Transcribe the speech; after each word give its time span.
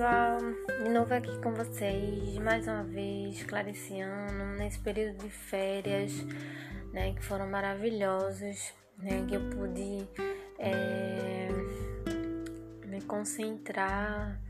pessoal, 0.00 0.38
de 0.82 0.88
novo 0.88 1.12
aqui 1.12 1.38
com 1.42 1.52
vocês, 1.52 2.38
mais 2.38 2.66
uma 2.66 2.84
vez, 2.84 3.34
esclareciando 3.34 4.56
nesse 4.56 4.78
período 4.78 5.18
de 5.18 5.28
férias, 5.28 6.24
né, 6.90 7.12
que 7.12 7.22
foram 7.22 7.46
maravilhosos, 7.46 8.72
né, 8.96 9.26
que 9.28 9.34
eu 9.34 9.42
pude 9.50 10.08
é, 10.58 11.48
me 12.86 13.02
concentrar 13.02 14.40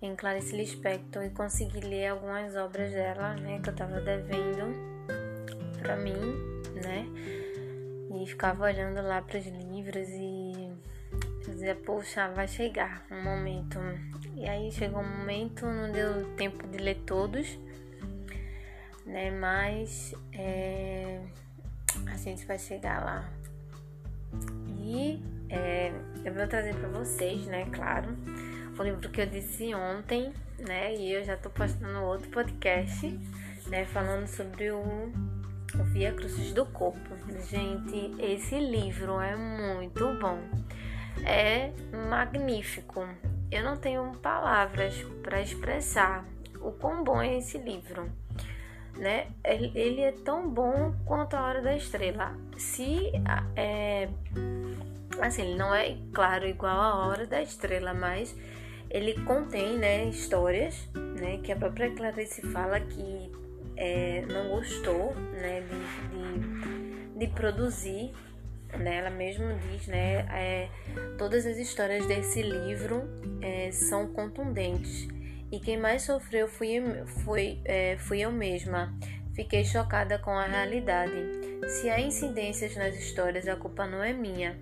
em 0.00 0.14
Clarice 0.14 0.54
Lispector 0.56 1.24
e 1.24 1.30
conseguir 1.30 1.80
ler 1.80 2.06
algumas 2.06 2.54
obras 2.54 2.92
dela, 2.92 3.34
né, 3.34 3.58
que 3.60 3.70
eu 3.70 3.74
tava 3.74 4.00
devendo 4.00 4.76
para 5.82 5.96
mim, 5.96 6.36
né, 6.72 7.04
e 8.14 8.26
ficava 8.28 8.62
olhando 8.62 9.02
lá 9.02 9.20
para 9.20 9.40
os 9.40 9.44
livros 9.44 10.08
e 10.08 10.43
dizia, 11.54 11.74
poxa, 11.74 12.28
vai 12.28 12.46
chegar 12.46 13.06
um 13.10 13.22
momento. 13.22 13.78
E 14.36 14.46
aí 14.46 14.70
chegou 14.70 15.00
um 15.00 15.18
momento, 15.18 15.64
não 15.64 15.90
deu 15.90 16.34
tempo 16.36 16.66
de 16.68 16.78
ler 16.78 16.96
todos, 17.06 17.58
né? 19.06 19.30
Mas 19.30 20.14
é, 20.32 21.20
a 22.06 22.16
gente 22.16 22.44
vai 22.44 22.58
chegar 22.58 23.02
lá. 23.02 23.30
E 24.78 25.22
é, 25.48 25.92
eu 26.24 26.34
vou 26.34 26.46
trazer 26.46 26.74
para 26.74 26.88
vocês, 26.88 27.46
né? 27.46 27.66
Claro, 27.72 28.08
o 28.78 28.82
livro 28.82 29.08
que 29.08 29.20
eu 29.20 29.26
disse 29.26 29.74
ontem, 29.74 30.32
né? 30.58 30.94
E 30.94 31.12
eu 31.12 31.24
já 31.24 31.36
tô 31.36 31.48
postando 31.50 32.00
outro 32.02 32.28
podcast, 32.30 33.08
né? 33.68 33.84
Falando 33.86 34.26
sobre 34.26 34.70
o, 34.70 35.12
Via 35.92 36.12
Cruzes 36.12 36.52
do 36.52 36.66
Corpo. 36.66 36.98
Gente, 37.48 38.14
esse 38.22 38.58
livro 38.58 39.20
é 39.20 39.36
muito 39.36 40.04
bom 40.20 40.38
é 41.24 41.72
magnífico. 42.08 43.06
Eu 43.50 43.62
não 43.62 43.76
tenho 43.76 44.12
palavras 44.16 44.94
para 45.22 45.40
expressar 45.40 46.24
o 46.60 46.72
quão 46.72 47.04
bom 47.04 47.20
é 47.20 47.38
esse 47.38 47.58
livro. 47.58 48.10
Né? 48.96 49.28
Ele 49.44 50.00
é 50.00 50.12
tão 50.12 50.48
bom 50.48 50.94
quanto 51.04 51.34
a 51.34 51.42
Hora 51.42 51.60
da 51.60 51.76
Estrela. 51.76 52.36
Se 52.56 53.12
é, 53.56 54.08
assim, 55.20 55.42
ele 55.42 55.56
não 55.56 55.74
é 55.74 55.96
claro 56.12 56.46
igual 56.46 56.80
a 56.80 57.06
Hora 57.06 57.26
da 57.26 57.42
Estrela, 57.42 57.92
mas 57.92 58.36
ele 58.90 59.14
contém, 59.24 59.76
né, 59.76 60.04
histórias, 60.04 60.88
né, 60.94 61.38
que 61.42 61.50
a 61.50 61.56
própria 61.56 61.90
Clarice 61.90 62.42
fala 62.52 62.78
que 62.78 63.32
é, 63.76 64.24
não 64.32 64.50
gostou, 64.50 65.14
né, 65.32 65.62
de, 65.62 67.18
de, 67.18 67.18
de 67.18 67.34
produzir 67.34 68.12
né, 68.78 68.98
ela 68.98 69.10
mesma 69.10 69.54
diz, 69.54 69.86
né, 69.86 70.26
é, 70.30 70.68
todas 71.18 71.46
as 71.46 71.56
histórias 71.56 72.06
desse 72.06 72.42
livro 72.42 73.02
é, 73.40 73.70
são 73.70 74.06
contundentes 74.08 75.08
e 75.54 75.60
quem 75.60 75.76
mais 75.76 76.02
sofreu 76.02 76.48
fui, 76.48 76.82
fui, 77.24 77.60
é, 77.64 77.96
fui 77.96 78.20
eu 78.20 78.32
mesma. 78.32 78.92
Fiquei 79.34 79.64
chocada 79.64 80.18
com 80.18 80.32
a 80.32 80.46
realidade. 80.46 81.14
Se 81.68 81.88
há 81.88 82.00
incidências 82.00 82.74
nas 82.76 82.96
histórias, 82.96 83.46
a 83.46 83.54
culpa 83.54 83.86
não 83.86 84.02
é 84.02 84.12
minha. 84.12 84.58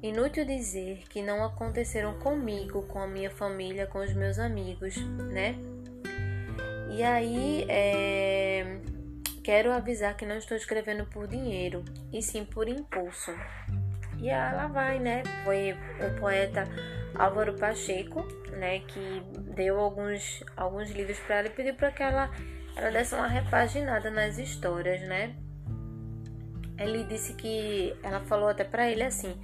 Inútil 0.00 0.44
dizer 0.44 1.02
que 1.08 1.20
não 1.20 1.44
aconteceram 1.44 2.14
comigo, 2.20 2.82
com 2.82 3.00
a 3.00 3.08
minha 3.08 3.28
família, 3.28 3.88
com 3.88 3.98
os 3.98 4.12
meus 4.14 4.38
amigos, 4.38 4.96
né? 5.32 5.56
E 6.90 7.02
aí, 7.02 7.66
é 7.68 8.78
Quero 9.46 9.72
avisar 9.72 10.16
que 10.16 10.26
não 10.26 10.38
estou 10.38 10.56
escrevendo 10.56 11.06
por 11.06 11.28
dinheiro, 11.28 11.84
e 12.12 12.20
sim 12.20 12.44
por 12.44 12.68
impulso. 12.68 13.30
E 14.18 14.28
ela 14.28 14.66
vai, 14.66 14.98
né? 14.98 15.22
Foi 15.44 15.72
o 15.72 16.18
poeta 16.18 16.64
Álvaro 17.14 17.54
Pacheco, 17.54 18.26
né, 18.50 18.80
que 18.80 19.22
deu 19.54 19.78
alguns, 19.78 20.42
alguns 20.56 20.90
livros 20.90 21.20
para 21.20 21.36
ela 21.36 21.46
e 21.46 21.50
pediu 21.50 21.76
para 21.76 21.92
que 21.92 22.02
ela, 22.02 22.28
ela 22.74 22.90
desse 22.90 23.14
uma 23.14 23.28
repaginada 23.28 24.10
nas 24.10 24.36
histórias, 24.36 25.00
né? 25.02 25.36
Ele 26.76 27.04
disse 27.04 27.34
que 27.34 27.96
ela 28.02 28.18
falou 28.24 28.48
até 28.48 28.64
para 28.64 28.90
ele 28.90 29.04
assim 29.04 29.40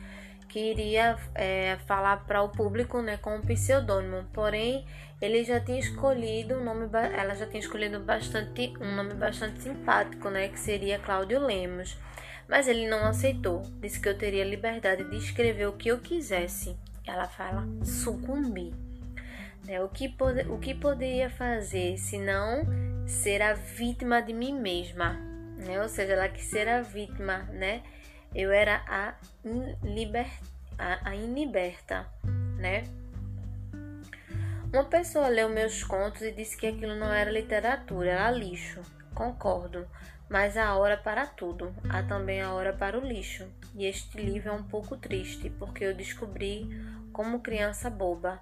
que 0.52 0.60
iria 0.60 1.16
é, 1.34 1.78
falar 1.86 2.26
para 2.26 2.42
o 2.42 2.50
público, 2.50 3.00
né, 3.00 3.16
com 3.16 3.36
um 3.36 3.40
pseudônimo. 3.40 4.24
Porém, 4.34 4.84
ele 5.18 5.42
já 5.44 5.58
tinha 5.58 5.80
escolhido 5.80 6.56
um 6.56 6.62
nome, 6.62 6.90
ela 7.16 7.34
já 7.34 7.46
tinha 7.46 7.60
escolhido 7.60 7.98
bastante 8.00 8.74
um 8.78 8.94
nome 8.94 9.14
bastante 9.14 9.62
simpático, 9.62 10.28
né, 10.28 10.48
que 10.48 10.60
seria 10.60 10.98
Cláudio 10.98 11.40
Lemos. 11.40 11.96
Mas 12.46 12.68
ele 12.68 12.86
não 12.86 13.06
aceitou. 13.06 13.62
Disse 13.80 13.98
que 13.98 14.08
eu 14.08 14.18
teria 14.18 14.44
liberdade 14.44 15.04
de 15.04 15.16
escrever 15.16 15.66
o 15.68 15.72
que 15.72 15.88
eu 15.88 15.98
quisesse. 15.98 16.76
Ela 17.06 17.26
fala 17.26 17.66
sucumbir. 17.82 18.74
Né, 19.64 19.82
o, 19.82 19.88
que 19.88 20.14
o 20.50 20.58
que 20.58 20.74
poderia 20.74 21.30
fazer 21.30 21.96
se 21.96 22.18
não 22.18 22.66
ser 23.06 23.40
a 23.40 23.54
vítima 23.54 24.20
de 24.20 24.34
mim 24.34 24.60
mesma? 24.60 25.14
Né? 25.56 25.80
Ou 25.80 25.88
seja, 25.88 26.12
ela 26.12 26.28
quis 26.28 26.44
ser 26.44 26.68
a 26.68 26.82
vítima, 26.82 27.38
né? 27.52 27.82
Eu 28.34 28.50
era 28.50 28.82
a, 28.86 29.14
inliber, 29.44 30.28
a, 30.78 31.10
a 31.10 31.14
iniberta, 31.14 32.06
né? 32.58 32.84
Uma 34.72 34.84
pessoa 34.84 35.28
leu 35.28 35.50
meus 35.50 35.84
contos 35.84 36.22
e 36.22 36.32
disse 36.32 36.56
que 36.56 36.66
aquilo 36.66 36.94
não 36.94 37.12
era 37.12 37.30
literatura, 37.30 38.10
era 38.10 38.30
lixo. 38.30 38.80
Concordo, 39.14 39.86
mas 40.30 40.56
há 40.56 40.74
hora 40.74 40.96
para 40.96 41.26
tudo, 41.26 41.74
há 41.90 42.02
também 42.02 42.40
a 42.40 42.52
hora 42.54 42.72
para 42.72 42.98
o 42.98 43.06
lixo. 43.06 43.46
E 43.74 43.84
este 43.84 44.18
livro 44.18 44.48
é 44.48 44.52
um 44.52 44.62
pouco 44.62 44.96
triste, 44.96 45.50
porque 45.50 45.84
eu 45.84 45.94
descobri, 45.94 46.70
como 47.12 47.40
criança 47.40 47.90
boba, 47.90 48.40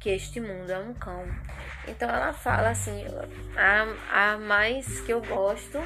que 0.00 0.08
este 0.08 0.40
mundo 0.40 0.70
é 0.70 0.78
um 0.78 0.94
cão. 0.94 1.24
Então 1.86 2.08
ela 2.08 2.32
fala 2.32 2.70
assim: 2.70 3.04
a, 3.54 4.32
a 4.32 4.38
mais 4.38 5.00
que 5.00 5.12
eu 5.12 5.20
gosto, 5.20 5.78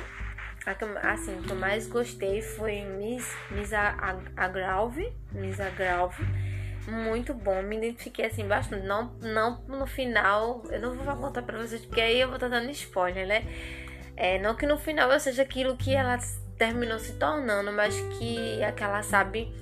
a 0.67 0.75
que, 0.75 0.85
assim, 1.03 1.41
que 1.43 1.51
eu 1.51 1.57
mais 1.57 1.87
gostei 1.87 2.43
foi 2.43 2.83
Miss, 2.83 3.35
Miss 3.51 3.73
Agralve, 4.37 5.13
Miss 5.33 5.59
Agralve 5.59 6.25
muito 6.91 7.35
bom. 7.35 7.63
Me 7.63 7.77
identifiquei 7.77 8.27
assim 8.27 8.47
bastante. 8.47 8.87
Não, 8.87 9.13
não 9.21 9.63
no 9.69 9.87
final, 9.87 10.63
eu 10.71 10.81
não 10.81 10.95
vou 10.95 11.17
contar 11.17 11.43
pra 11.43 11.59
vocês, 11.59 11.85
porque 11.85 12.01
aí 12.01 12.21
eu 12.21 12.29
vou 12.29 12.37
estar 12.37 12.49
dando 12.49 12.71
spoiler, 12.71 13.27
né? 13.27 13.45
É, 14.17 14.39
não 14.39 14.55
que 14.55 14.67
no 14.67 14.77
final 14.77 15.11
eu 15.11 15.21
seja 15.21 15.43
aquilo 15.43 15.77
que 15.77 15.95
ela 15.95 16.19
terminou 16.59 16.99
se 16.99 17.15
tornando, 17.15 17.73
mas 17.73 17.99
que 18.19 18.63
aquela, 18.63 19.03
sabe, 19.03 19.53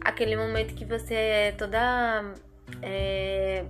aquele 0.00 0.36
momento 0.36 0.74
que 0.74 0.84
você 0.84 1.14
é 1.14 1.52
toda. 1.52 2.34
É, 2.82 3.64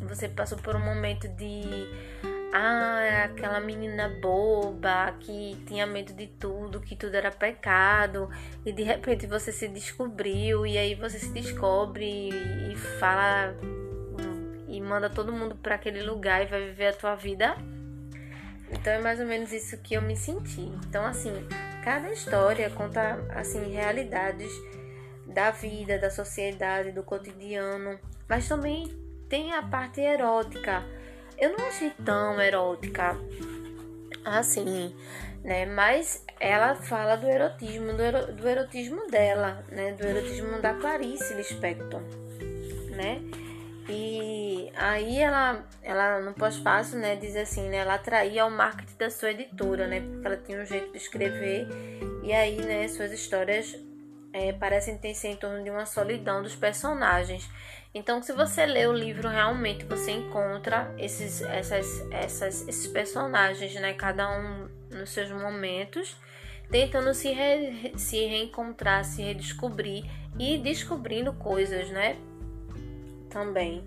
você 0.00 0.28
passou 0.28 0.58
por 0.58 0.74
um 0.74 0.84
momento 0.84 1.28
de 1.28 1.86
ah, 2.52 3.24
aquela 3.24 3.60
menina 3.60 4.10
boba 4.20 5.12
que 5.20 5.56
tinha 5.66 5.86
medo 5.86 6.12
de 6.12 6.26
tudo, 6.26 6.80
que 6.80 6.94
tudo 6.94 7.14
era 7.14 7.30
pecado, 7.30 8.28
e 8.64 8.72
de 8.72 8.82
repente 8.82 9.26
você 9.26 9.50
se 9.50 9.66
descobriu, 9.68 10.66
e 10.66 10.76
aí 10.76 10.94
você 10.94 11.18
se 11.18 11.30
descobre 11.30 12.28
e, 12.28 12.76
fala 12.98 13.56
e 14.68 14.80
manda 14.80 15.08
todo 15.08 15.32
mundo 15.32 15.54
para 15.56 15.76
aquele 15.76 16.02
lugar 16.02 16.42
e 16.42 16.46
vai 16.46 16.66
viver 16.66 16.88
a 16.88 16.92
tua 16.92 17.14
vida. 17.14 17.56
Então 18.70 18.92
é 18.92 18.98
mais 19.00 19.18
ou 19.18 19.26
menos 19.26 19.52
isso 19.52 19.78
que 19.78 19.94
eu 19.94 20.02
me 20.02 20.16
senti. 20.16 20.70
Então 20.88 21.06
assim, 21.06 21.32
cada 21.82 22.10
história 22.10 22.68
conta 22.70 23.18
assim 23.34 23.72
realidades 23.72 24.50
da 25.26 25.50
vida, 25.50 25.98
da 25.98 26.10
sociedade, 26.10 26.92
do 26.92 27.02
cotidiano, 27.02 27.98
mas 28.28 28.46
também 28.46 28.88
tem 29.28 29.54
a 29.54 29.62
parte 29.62 30.00
erótica 30.00 30.82
eu 31.42 31.58
não 31.58 31.66
achei 31.66 31.90
tão 32.04 32.40
erótica 32.40 33.16
assim, 34.24 34.94
né? 35.42 35.66
Mas 35.66 36.24
ela 36.38 36.76
fala 36.76 37.16
do 37.16 37.28
erotismo, 37.28 37.94
do, 37.94 38.02
ero, 38.02 38.32
do 38.32 38.48
erotismo 38.48 39.08
dela, 39.08 39.64
né? 39.68 39.90
Do 39.92 40.06
erotismo 40.06 40.60
da 40.60 40.72
Clarice 40.74 41.34
Lispector, 41.34 42.00
né? 42.90 43.20
E 43.88 44.70
aí 44.76 45.18
ela, 45.18 45.66
ela 45.82 46.20
no 46.20 46.32
pós-fácil, 46.32 47.00
né, 47.00 47.16
diz 47.16 47.34
assim, 47.34 47.68
né, 47.68 47.78
ela 47.78 47.94
atraía 47.94 48.46
o 48.46 48.50
marketing 48.50 48.96
da 48.96 49.10
sua 49.10 49.32
editora, 49.32 49.88
né, 49.88 50.00
porque 50.00 50.26
ela 50.26 50.36
tinha 50.36 50.62
um 50.62 50.64
jeito 50.64 50.92
de 50.92 50.98
escrever 50.98 51.66
e 52.22 52.32
aí, 52.32 52.62
né, 52.62 52.86
suas 52.86 53.10
histórias 53.10 53.76
é, 54.32 54.52
parecem 54.52 54.96
ter 54.96 55.12
em 55.24 55.36
torno 55.36 55.62
de 55.62 55.70
uma 55.70 55.84
solidão 55.84 56.42
dos 56.42 56.54
personagens. 56.54 57.50
Então, 57.94 58.22
se 58.22 58.32
você 58.32 58.64
lê 58.64 58.86
o 58.86 58.92
livro, 58.92 59.28
realmente 59.28 59.84
você 59.84 60.12
encontra 60.12 60.94
esses, 60.96 61.42
essas, 61.42 62.00
essas, 62.10 62.66
esses 62.66 62.86
personagens, 62.86 63.74
né? 63.74 63.92
Cada 63.92 64.30
um 64.30 64.68
nos 64.90 65.10
seus 65.10 65.30
momentos, 65.30 66.16
tentando 66.70 67.12
se, 67.12 67.30
re, 67.30 67.92
se 67.98 68.24
reencontrar, 68.24 69.04
se 69.04 69.22
redescobrir 69.22 70.04
e 70.38 70.56
descobrindo 70.56 71.34
coisas, 71.34 71.90
né? 71.90 72.16
Também, 73.28 73.86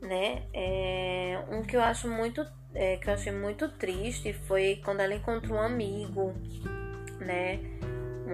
né? 0.00 0.44
É, 0.54 1.44
um 1.50 1.62
que 1.62 1.76
eu 1.76 1.82
acho 1.82 2.08
muito, 2.08 2.46
é, 2.74 2.96
que 2.96 3.10
eu 3.10 3.12
achei 3.12 3.32
muito 3.32 3.68
triste 3.68 4.32
foi 4.32 4.80
quando 4.82 5.00
ela 5.00 5.14
encontrou 5.14 5.58
um 5.58 5.62
amigo, 5.62 6.34
né? 7.20 7.60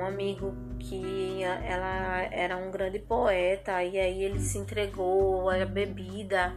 Um 0.01 0.07
amigo 0.07 0.55
que 0.79 1.43
ela 1.43 2.23
era 2.33 2.57
um 2.57 2.71
grande 2.71 2.99
poeta 2.99 3.83
e 3.85 3.99
aí 3.99 4.25
ele 4.25 4.41
se 4.41 4.59
entregou 4.59 5.49
à 5.51 5.65
bebida, 5.65 6.55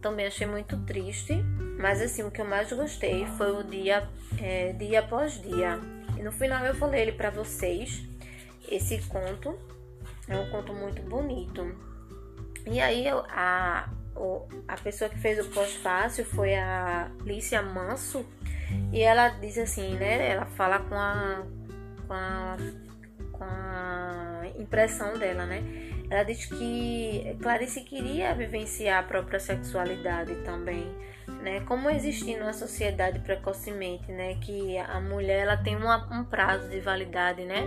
também 0.00 0.26
achei 0.26 0.46
muito 0.46 0.78
triste, 0.84 1.34
mas 1.78 2.00
assim, 2.00 2.22
o 2.22 2.30
que 2.30 2.40
eu 2.40 2.46
mais 2.46 2.72
gostei 2.72 3.26
foi 3.36 3.52
o 3.52 3.62
dia, 3.62 4.08
é, 4.40 4.72
dia 4.72 5.00
após 5.00 5.40
dia. 5.40 5.78
E 6.18 6.22
no 6.22 6.32
final 6.32 6.64
eu 6.64 6.74
falei 6.74 7.02
ele 7.02 7.12
para 7.12 7.30
vocês. 7.30 8.02
Esse 8.68 8.98
conto 9.08 9.58
é 10.28 10.36
um 10.36 10.50
conto 10.50 10.72
muito 10.72 11.02
bonito. 11.02 11.74
E 12.66 12.80
aí 12.80 13.06
a, 13.08 13.88
a 14.68 14.76
pessoa 14.76 15.10
que 15.10 15.18
fez 15.18 15.38
o 15.38 15.50
pós-fácil 15.50 16.24
foi 16.24 16.54
a 16.54 17.10
Lícia 17.24 17.62
Manso. 17.62 18.24
E 18.92 19.00
ela 19.00 19.28
diz 19.28 19.58
assim, 19.58 19.96
né? 19.96 20.30
Ela 20.30 20.46
fala 20.46 20.78
com 20.78 20.94
a, 20.94 21.44
com 22.10 22.14
a, 22.14 22.56
com 23.30 23.44
a 23.44 24.42
impressão 24.58 25.16
dela, 25.16 25.46
né? 25.46 25.62
Ela 26.10 26.24
diz 26.24 26.44
que 26.44 27.36
Clarice 27.40 27.82
queria 27.82 28.34
vivenciar 28.34 28.98
a 28.98 29.06
própria 29.06 29.38
sexualidade 29.38 30.34
também, 30.42 30.92
né? 31.40 31.60
Como 31.60 31.88
existir 31.88 32.36
numa 32.36 32.52
sociedade 32.52 33.20
precocemente, 33.20 34.10
né? 34.10 34.34
Que 34.40 34.76
a 34.76 35.00
mulher 35.00 35.42
ela 35.42 35.56
tem 35.56 35.76
uma, 35.76 36.08
um 36.12 36.24
prazo 36.24 36.68
de 36.68 36.80
validade, 36.80 37.44
né? 37.44 37.62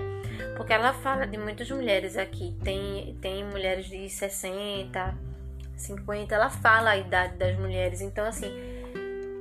Porque 0.57 0.73
ela 0.73 0.91
fala 0.91 1.25
de 1.25 1.37
muitas 1.37 1.71
mulheres 1.71 2.17
aqui. 2.17 2.53
Tem, 2.61 3.17
tem 3.21 3.45
mulheres 3.45 3.85
de 3.85 4.09
60, 4.09 5.17
50, 5.77 6.35
ela 6.35 6.49
fala 6.49 6.89
a 6.89 6.97
idade 6.97 7.37
das 7.37 7.57
mulheres. 7.57 8.01
Então, 8.01 8.25
assim, 8.25 8.51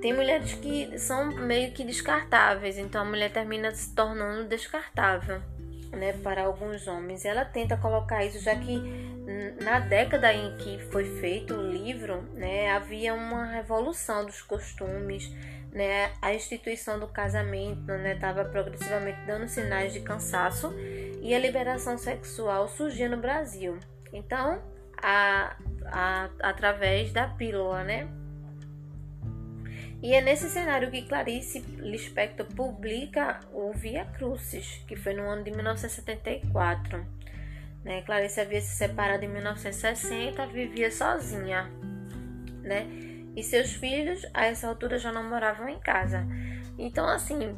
tem 0.03 0.13
mulheres 0.13 0.53
que 0.55 0.99
são 0.99 1.33
meio 1.37 1.71
que 1.71 1.85
descartáveis. 1.85 2.77
Então, 2.77 3.03
a 3.03 3.05
mulher 3.05 3.33
termina 3.33 3.71
se 3.71 3.95
tornando 3.95 4.49
descartável 4.49 5.41
né, 5.93 6.13
para 6.25 6.43
alguns 6.43 6.89
homens. 6.89 7.25
Ela 7.25 7.45
tenta 7.45 7.77
colocar 7.77 8.25
isso, 8.25 8.41
já 8.41 8.57
que 8.57 8.83
na 9.63 9.79
década 9.79 10.33
em 10.33 10.57
que 10.57 10.79
foi 10.91 11.05
feito 11.21 11.55
o 11.55 11.71
livro, 11.71 12.23
né, 12.35 12.73
havia 12.73 13.15
uma 13.15 13.45
revolução 13.45 14.27
dos 14.27 14.43
costumes, 14.43 15.31
né, 15.71 16.11
a 16.21 16.35
instituição 16.35 16.99
do 16.99 17.07
casamento 17.07 17.91
estava 17.93 18.43
né, 18.43 18.51
progressivamente 18.51 19.21
dando 19.25 19.49
sinais 19.49 19.93
de 19.93 20.01
cansaço 20.01 20.75
e 21.23 21.33
a 21.35 21.39
liberação 21.39 21.97
sexual 21.97 22.69
surgia 22.69 23.09
no 23.09 23.17
Brasil. 23.17 23.79
Então, 24.13 24.61
a, 25.01 25.57
a, 25.87 26.29
através 26.41 27.13
da 27.13 27.29
pílula, 27.29 27.85
né? 27.85 28.09
E 30.03 30.15
é 30.15 30.21
nesse 30.21 30.51
cenário 30.51 30.91
que 30.91 31.03
Clarice 31.03 31.61
Lispector 31.61 32.45
publica 32.45 33.39
o 33.53 33.73
Via 33.73 34.05
Crucis, 34.05 34.83
que 34.89 34.97
foi 34.97 35.15
no 35.15 35.23
ano 35.23 35.45
de 35.45 35.53
1974. 35.53 37.07
Né? 37.85 38.03
Clarice 38.03 38.41
havia 38.41 38.61
se 38.61 38.77
separado 38.77 39.25
em 39.25 39.29
1960, 39.29 40.45
vivia 40.47 40.91
sozinha, 40.91 41.71
né? 42.63 42.87
E 43.35 43.43
seus 43.43 43.73
filhos, 43.73 44.27
a 44.35 44.47
essa 44.47 44.69
altura, 44.69 44.99
já 44.99 45.13
não 45.13 45.29
moravam 45.29 45.69
em 45.69 45.79
casa. 45.79 46.27
Então, 46.77 47.09
assim, 47.09 47.57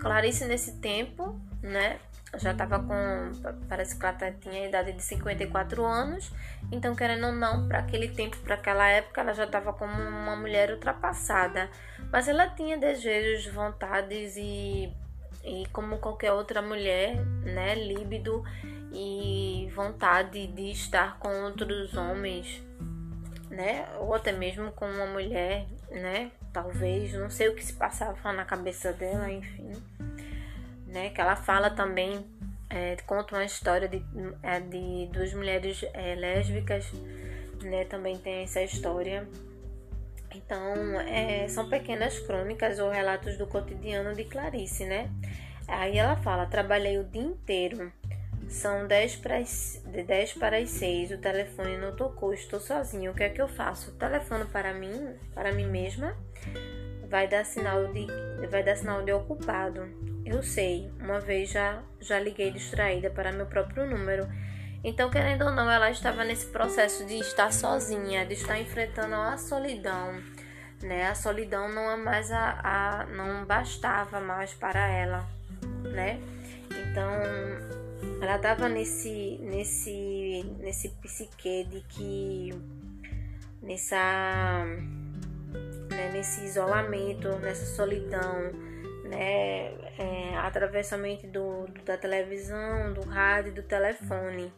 Clarice 0.00 0.46
nesse 0.46 0.78
tempo, 0.80 1.40
né, 1.62 1.98
já 2.38 2.52
estava 2.52 2.78
com. 2.78 3.32
Parece 3.68 3.98
que 3.98 4.04
ela 4.04 4.14
tá, 4.14 4.30
tinha 4.32 4.64
a 4.64 4.68
idade 4.68 4.92
de 4.92 5.02
54 5.02 5.84
anos. 5.84 6.32
Então, 6.70 6.94
querendo 6.94 7.26
ou 7.26 7.32
não, 7.32 7.68
para 7.68 7.80
aquele 7.80 8.08
tempo, 8.08 8.36
para 8.38 8.54
aquela 8.54 8.88
época, 8.88 9.20
ela 9.20 9.34
já 9.34 9.44
estava 9.44 9.72
como 9.72 9.92
uma 9.92 10.36
mulher 10.36 10.70
ultrapassada. 10.70 11.68
Mas 12.10 12.28
ela 12.28 12.48
tinha 12.48 12.78
desejos, 12.78 13.52
vontades 13.52 14.36
e, 14.36 14.90
e 15.44 15.66
como 15.72 15.98
qualquer 15.98 16.32
outra 16.32 16.62
mulher, 16.62 17.16
né? 17.44 17.74
Líbido 17.74 18.42
e 18.92 19.70
vontade 19.74 20.46
de 20.46 20.70
estar 20.70 21.18
com 21.18 21.28
outros 21.44 21.94
homens, 21.96 22.62
né? 23.50 23.86
Ou 23.98 24.14
até 24.14 24.32
mesmo 24.32 24.72
com 24.72 24.86
uma 24.86 25.06
mulher, 25.06 25.66
né? 25.90 26.30
Talvez, 26.50 27.12
não 27.14 27.30
sei 27.30 27.48
o 27.48 27.54
que 27.54 27.64
se 27.64 27.72
passava 27.74 28.32
na 28.32 28.44
cabeça 28.44 28.92
dela, 28.92 29.30
enfim 29.30 29.72
né? 30.92 31.10
Que 31.10 31.20
ela 31.20 31.34
fala 31.34 31.70
também, 31.70 32.24
é, 32.70 32.96
conta 33.06 33.34
uma 33.34 33.44
história 33.44 33.88
de, 33.88 34.04
é, 34.42 34.60
de 34.60 35.08
duas 35.12 35.32
mulheres 35.34 35.84
é, 35.94 36.14
lésbicas, 36.14 36.92
né? 37.62 37.84
Também 37.86 38.18
tem 38.18 38.42
essa 38.42 38.62
história. 38.62 39.26
Então, 40.34 41.00
é, 41.00 41.48
são 41.48 41.68
pequenas 41.68 42.18
crônicas 42.20 42.78
ou 42.78 42.90
relatos 42.90 43.36
do 43.36 43.46
cotidiano 43.46 44.14
de 44.14 44.24
Clarice, 44.24 44.84
né? 44.84 45.10
Aí 45.66 45.98
ela 45.98 46.16
fala: 46.16 46.46
trabalhei 46.46 46.98
o 46.98 47.04
dia 47.04 47.22
inteiro. 47.22 47.92
São 48.48 48.86
10 48.86 49.16
para, 49.16 49.38
as, 49.38 49.82
10 49.86 50.34
para 50.34 50.58
as 50.58 50.68
6. 50.70 51.12
O 51.12 51.18
telefone 51.18 51.78
não 51.78 51.96
tocou. 51.96 52.34
Estou 52.34 52.60
sozinho. 52.60 53.12
O 53.12 53.14
que 53.14 53.22
é 53.22 53.30
que 53.30 53.40
eu 53.40 53.48
faço? 53.48 53.92
Telefono 53.92 54.46
para 54.46 54.74
mim, 54.74 55.14
para 55.34 55.52
mim 55.52 55.66
mesma. 55.66 56.14
Vai 57.08 57.28
dar 57.28 57.44
sinal 57.44 57.92
de, 57.92 58.06
vai 58.50 58.62
dar 58.62 58.76
sinal 58.76 59.02
de 59.02 59.12
ocupado. 59.12 60.11
Eu 60.24 60.42
sei, 60.42 60.90
uma 61.00 61.18
vez 61.18 61.50
já, 61.50 61.82
já 62.00 62.18
liguei 62.18 62.50
distraída 62.50 63.10
para 63.10 63.32
meu 63.32 63.46
próprio 63.46 63.86
número. 63.86 64.26
Então, 64.84 65.10
querendo 65.10 65.44
ou 65.44 65.50
não, 65.50 65.70
ela 65.70 65.90
estava 65.90 66.24
nesse 66.24 66.46
processo 66.46 67.04
de 67.06 67.14
estar 67.18 67.52
sozinha, 67.52 68.26
de 68.26 68.34
estar 68.34 68.58
enfrentando 68.58 69.14
a 69.14 69.36
solidão, 69.36 70.20
né? 70.82 71.08
A 71.08 71.14
solidão 71.14 71.68
não 71.68 71.90
é 71.90 71.96
mais 71.96 72.30
a, 72.30 72.60
a 72.62 73.06
não 73.06 73.44
bastava 73.44 74.20
mais 74.20 74.52
para 74.54 74.88
ela, 74.88 75.26
né? 75.84 76.20
Então, 76.70 77.12
ela 78.20 78.36
estava 78.36 78.68
nesse 78.68 79.38
nesse 79.42 80.44
nesse 80.58 80.88
psique 81.00 81.64
de 81.64 81.80
que 81.88 82.50
nessa 83.60 84.64
né, 85.90 86.10
nesse 86.12 86.44
isolamento, 86.44 87.28
nessa 87.38 87.66
solidão, 87.66 88.50
né, 89.12 89.74
é, 89.98 90.36
através 90.38 90.86
somente 90.86 91.26
do, 91.26 91.66
da 91.84 91.98
televisão, 91.98 92.94
do 92.94 93.02
rádio, 93.02 93.52
do 93.52 93.62
telefone. 93.62 94.52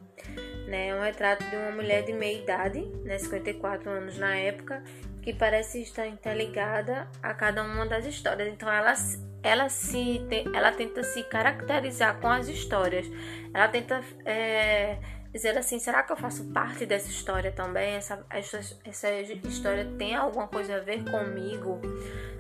Né, 0.69 0.89
é 0.89 0.95
um 0.95 1.03
retrato 1.03 1.45
de 1.45 1.57
uma 1.57 1.73
mulher 1.73 2.05
de 2.05 2.13
meia 2.13 2.41
idade, 2.41 2.81
né, 3.05 3.19
54 3.19 3.91
anos 3.91 4.17
na 4.17 4.35
época, 4.37 4.83
que 5.21 5.35
parece 5.35 5.83
estar 5.83 6.07
interligada 6.07 7.09
a 7.23 7.35
cada 7.35 7.63
uma 7.63 7.85
das 7.85 8.07
histórias. 8.07 8.49
Então 8.49 8.71
ela, 8.73 8.95
ela, 9.43 9.69
se, 9.69 10.23
ela 10.55 10.71
tenta 10.73 11.03
se 11.03 11.25
caracterizar 11.25 12.21
com 12.21 12.29
as 12.29 12.49
histórias. 12.49 13.07
Ela 13.53 13.69
tenta 13.69 14.03
é, 14.25 14.99
dizer 15.33 15.59
assim, 15.59 15.79
será 15.79 16.03
que 16.03 16.13
eu 16.13 16.17
faço 16.17 16.45
parte 16.53 16.87
dessa 16.87 17.11
história 17.11 17.51
também? 17.51 17.95
Essa, 17.95 18.25
essa, 18.31 18.61
essa 18.85 19.11
história 19.49 19.85
tem 19.99 20.15
alguma 20.15 20.47
coisa 20.47 20.77
a 20.77 20.81
ver 20.81 21.03
comigo? 21.05 21.81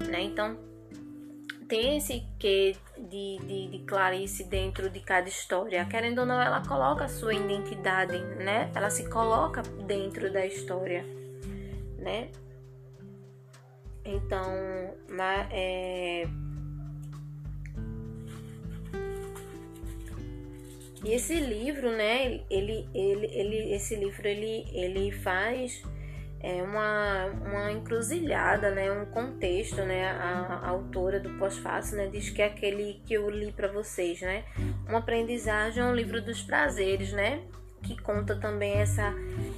Né? 0.08 0.22
Então 0.22 0.73
tem 1.68 1.96
esse 1.96 2.26
quê 2.38 2.76
de, 2.96 3.38
de, 3.38 3.68
de, 3.68 3.78
Clarice 3.84 4.44
dentro 4.44 4.88
de 4.90 5.00
cada 5.00 5.28
história. 5.28 5.84
Querendo 5.86 6.20
ou 6.20 6.26
não, 6.26 6.40
ela 6.40 6.62
coloca 6.66 7.04
a 7.04 7.08
sua 7.08 7.34
identidade, 7.34 8.18
né? 8.36 8.70
Ela 8.74 8.90
se 8.90 9.08
coloca 9.08 9.62
dentro 9.86 10.32
da 10.32 10.46
história, 10.46 11.04
né? 11.98 12.28
Então, 14.04 14.94
na, 15.08 15.48
é... 15.50 16.26
E 21.04 21.12
esse 21.12 21.38
livro, 21.38 21.90
né? 21.90 22.40
Ele, 22.50 22.88
ele, 22.94 23.26
ele, 23.26 23.74
esse 23.74 23.94
livro 23.96 24.26
ele, 24.26 24.66
ele 24.72 25.10
faz 25.10 25.82
é 26.46 26.62
uma, 26.62 27.24
uma 27.24 27.72
encruzilhada, 27.72 28.70
né, 28.70 28.92
um 28.92 29.06
contexto, 29.06 29.80
né, 29.80 30.10
a, 30.10 30.60
a 30.62 30.68
autora 30.68 31.18
do 31.18 31.30
pós-fácil, 31.38 31.96
né, 31.96 32.06
diz 32.06 32.28
que 32.28 32.42
é 32.42 32.44
aquele 32.44 33.00
que 33.06 33.14
eu 33.14 33.30
li 33.30 33.50
para 33.50 33.68
vocês, 33.68 34.20
né, 34.20 34.44
uma 34.86 34.98
aprendizagem 34.98 35.82
é 35.82 35.86
um 35.86 35.94
livro 35.94 36.20
dos 36.20 36.42
prazeres, 36.42 37.14
né, 37.14 37.40
que 37.82 37.98
conta 38.02 38.36
também 38.36 38.74
essa, 38.74 39.14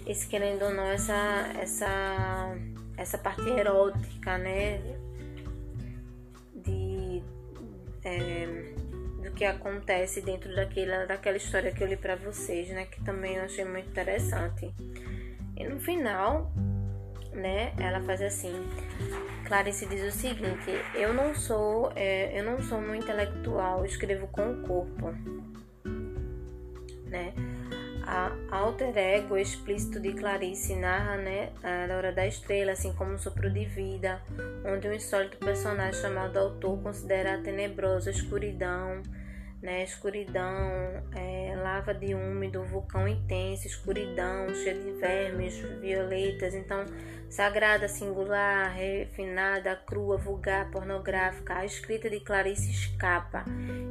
esse 0.06 0.28
querendo 0.28 0.64
ou 0.64 0.72
não, 0.72 0.84
essa, 0.84 1.52
essa, 1.60 2.56
essa 2.96 3.18
parte 3.18 3.48
erótica, 3.50 4.38
né, 4.38 4.78
de, 6.54 7.20
é, 8.04 8.72
do 9.24 9.32
que 9.32 9.44
acontece 9.44 10.20
dentro 10.20 10.54
daquela, 10.54 11.04
daquela 11.04 11.36
história 11.36 11.72
que 11.72 11.82
eu 11.82 11.88
li 11.88 11.96
para 11.96 12.14
vocês, 12.14 12.68
né, 12.68 12.86
que 12.86 13.02
também 13.02 13.34
eu 13.34 13.42
achei 13.42 13.64
muito 13.64 13.88
interessante. 13.88 14.72
E 15.56 15.64
no 15.64 15.80
final, 15.80 16.52
né? 17.36 17.72
Ela 17.78 18.00
faz 18.00 18.20
assim. 18.22 18.66
Clarice 19.46 19.86
diz 19.86 20.02
o 20.02 20.18
seguinte: 20.18 20.70
eu 20.94 21.14
não 21.14 21.34
sou, 21.34 21.92
é, 21.94 22.38
eu 22.38 22.44
não 22.44 22.60
sou 22.60 22.78
um 22.78 22.94
intelectual, 22.94 23.84
escrevo 23.84 24.26
com 24.28 24.50
o 24.50 24.62
corpo, 24.62 25.14
né? 27.04 27.32
A 28.08 28.30
alter 28.52 28.96
ego 28.96 29.36
explícito 29.36 29.98
de 29.98 30.12
Clarice 30.12 30.76
narra, 30.76 31.16
né, 31.16 31.50
a 31.60 31.92
Hora 31.92 32.12
da 32.12 32.24
Estrela, 32.24 32.70
assim 32.70 32.92
como 32.92 33.12
um 33.12 33.18
sopro 33.18 33.50
de 33.50 33.64
vida, 33.64 34.22
onde 34.64 34.88
um 34.88 34.92
insólito 34.92 35.36
personagem 35.38 36.00
chamado 36.00 36.36
autor 36.38 36.80
considera 36.82 37.34
a 37.34 37.42
tenebrosa 37.42 38.12
escuridão, 38.12 39.02
né? 39.60 39.82
Escuridão, 39.82 41.02
é, 41.16 41.35
lava 41.66 41.92
de 41.92 42.14
úmido, 42.14 42.62
vulcão 42.62 43.08
intenso, 43.08 43.66
escuridão, 43.66 44.54
cheio 44.54 44.80
de 44.84 44.92
vermes, 44.92 45.58
violetas. 45.80 46.54
Então, 46.54 46.86
sagrada, 47.28 47.88
singular, 47.88 48.72
refinada, 48.72 49.74
crua, 49.74 50.16
vulgar, 50.16 50.70
pornográfica, 50.70 51.56
a 51.56 51.64
escrita 51.64 52.08
de 52.08 52.20
Clarice 52.20 52.70
escapa 52.70 53.44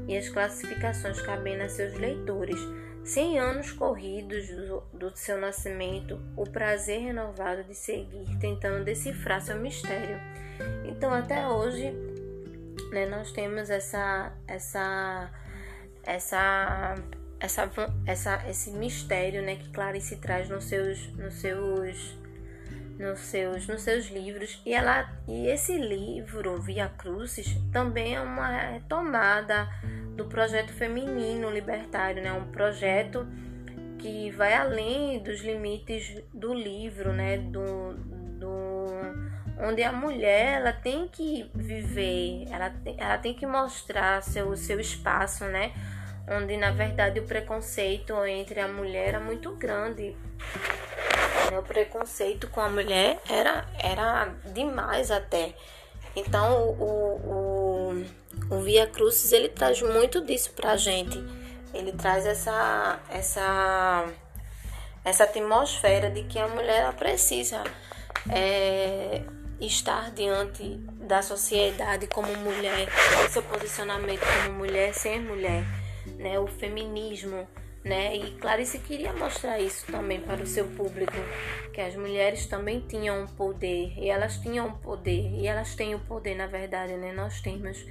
e 0.07 0.17
as 0.17 0.29
classificações 0.29 1.19
cabem 1.21 1.61
a 1.61 1.67
seus 1.67 1.93
leitores. 1.95 2.59
Cem 3.03 3.37
anos 3.37 3.71
corridos 3.71 4.47
do, 4.47 4.81
do 4.93 5.17
seu 5.17 5.37
nascimento, 5.37 6.19
o 6.35 6.43
prazer 6.43 7.01
renovado 7.01 7.63
de 7.65 7.75
seguir 7.75 8.25
tentando 8.39 8.83
decifrar 8.83 9.41
seu 9.41 9.59
mistério. 9.59 10.17
Então, 10.85 11.13
até 11.13 11.45
hoje, 11.45 11.93
né, 12.91 13.05
nós 13.05 13.31
temos 13.31 13.69
essa, 13.69 14.31
essa, 14.47 15.29
essa, 16.03 16.95
essa, 17.45 17.69
essa, 18.05 18.43
esse 18.49 18.71
mistério, 18.71 19.41
né, 19.41 19.55
que 19.55 19.69
Clarice 19.69 20.17
traz 20.17 20.49
nos 20.49 20.65
seus, 20.65 21.07
nos 21.13 21.35
seus, 21.35 22.17
nos 22.99 23.19
seus, 23.19 23.67
nos 23.67 23.81
seus 23.81 24.07
livros. 24.07 24.61
E 24.65 24.73
ela, 24.73 25.09
e 25.27 25.47
esse 25.47 25.77
livro 25.77 26.59
Via 26.61 26.89
Crucis 26.89 27.57
também 27.71 28.15
é 28.15 28.21
uma 28.21 28.47
retomada 28.47 29.69
do 30.15 30.25
projeto 30.25 30.73
feminino 30.73 31.49
libertário, 31.49 32.21
né, 32.21 32.33
um 32.33 32.51
projeto 32.51 33.27
que 33.99 34.29
vai 34.31 34.53
além 34.53 35.21
dos 35.23 35.41
limites 35.41 36.23
do 36.33 36.53
livro, 36.53 37.13
né, 37.13 37.37
do, 37.37 37.93
do 38.39 38.85
onde 39.59 39.81
a 39.83 39.91
mulher 39.91 40.59
ela 40.59 40.73
tem 40.73 41.07
que 41.07 41.49
viver, 41.53 42.45
ela 42.51 42.69
tem, 42.69 42.95
ela 42.97 43.17
tem 43.17 43.33
que 43.33 43.45
mostrar 43.45 44.21
seu, 44.21 44.55
seu 44.57 44.79
espaço, 44.79 45.45
né? 45.45 45.71
Onde 46.27 46.57
na 46.57 46.71
verdade 46.71 47.19
o 47.19 47.23
preconceito 47.23 48.13
entre 48.25 48.59
a 48.59 48.67
mulher 48.67 49.09
era 49.09 49.19
muito 49.19 49.51
grande. 49.51 50.15
O 51.57 51.61
preconceito 51.61 52.47
com 52.49 52.59
a 52.59 52.69
mulher 52.69 53.19
era, 53.29 53.65
era 53.77 54.33
demais 54.53 55.11
até. 55.11 55.53
Então 56.15 56.69
o, 56.79 57.93
o, 58.49 58.55
o 58.55 58.59
Via 58.61 58.87
Crucis 58.87 59.31
ele 59.31 59.49
traz 59.49 59.81
muito 59.81 60.25
disso 60.25 60.51
pra 60.53 60.75
gente. 60.75 61.17
Ele 61.73 61.91
traz 61.91 62.25
essa, 62.25 62.99
essa, 63.09 64.05
essa 65.03 65.23
atmosfera 65.25 66.09
de 66.09 66.23
que 66.23 66.39
a 66.39 66.47
mulher 66.47 66.91
precisa 66.93 67.63
é, 68.29 69.21
estar 69.59 70.11
diante 70.11 70.77
da 71.01 71.21
sociedade 71.21 72.07
como 72.07 72.33
mulher, 72.37 72.87
seu 73.29 73.43
posicionamento 73.43 74.21
como 74.21 74.57
mulher, 74.57 74.93
ser 74.93 75.19
mulher, 75.19 75.63
né? 76.25 76.39
O 76.39 76.47
feminismo, 76.47 77.47
né? 77.83 78.15
E 78.15 78.31
Clarice 78.31 78.79
queria 78.79 79.13
mostrar 79.13 79.59
isso 79.59 79.85
também 79.85 80.19
para 80.19 80.41
o 80.41 80.47
seu 80.47 80.65
público, 80.65 81.13
que 81.71 81.79
as 81.79 81.95
mulheres 81.95 82.47
também 82.47 82.81
tinham 82.81 83.27
poder, 83.27 83.93
e 83.97 84.09
elas 84.09 84.37
tinham 84.37 84.71
poder, 84.79 85.31
e 85.35 85.45
elas 85.45 85.75
têm 85.75 85.93
o 85.93 85.99
poder, 85.99 86.35
na 86.35 86.47
verdade, 86.47 86.93
né? 86.93 87.13
Nós 87.13 87.41
temos, 87.41 87.85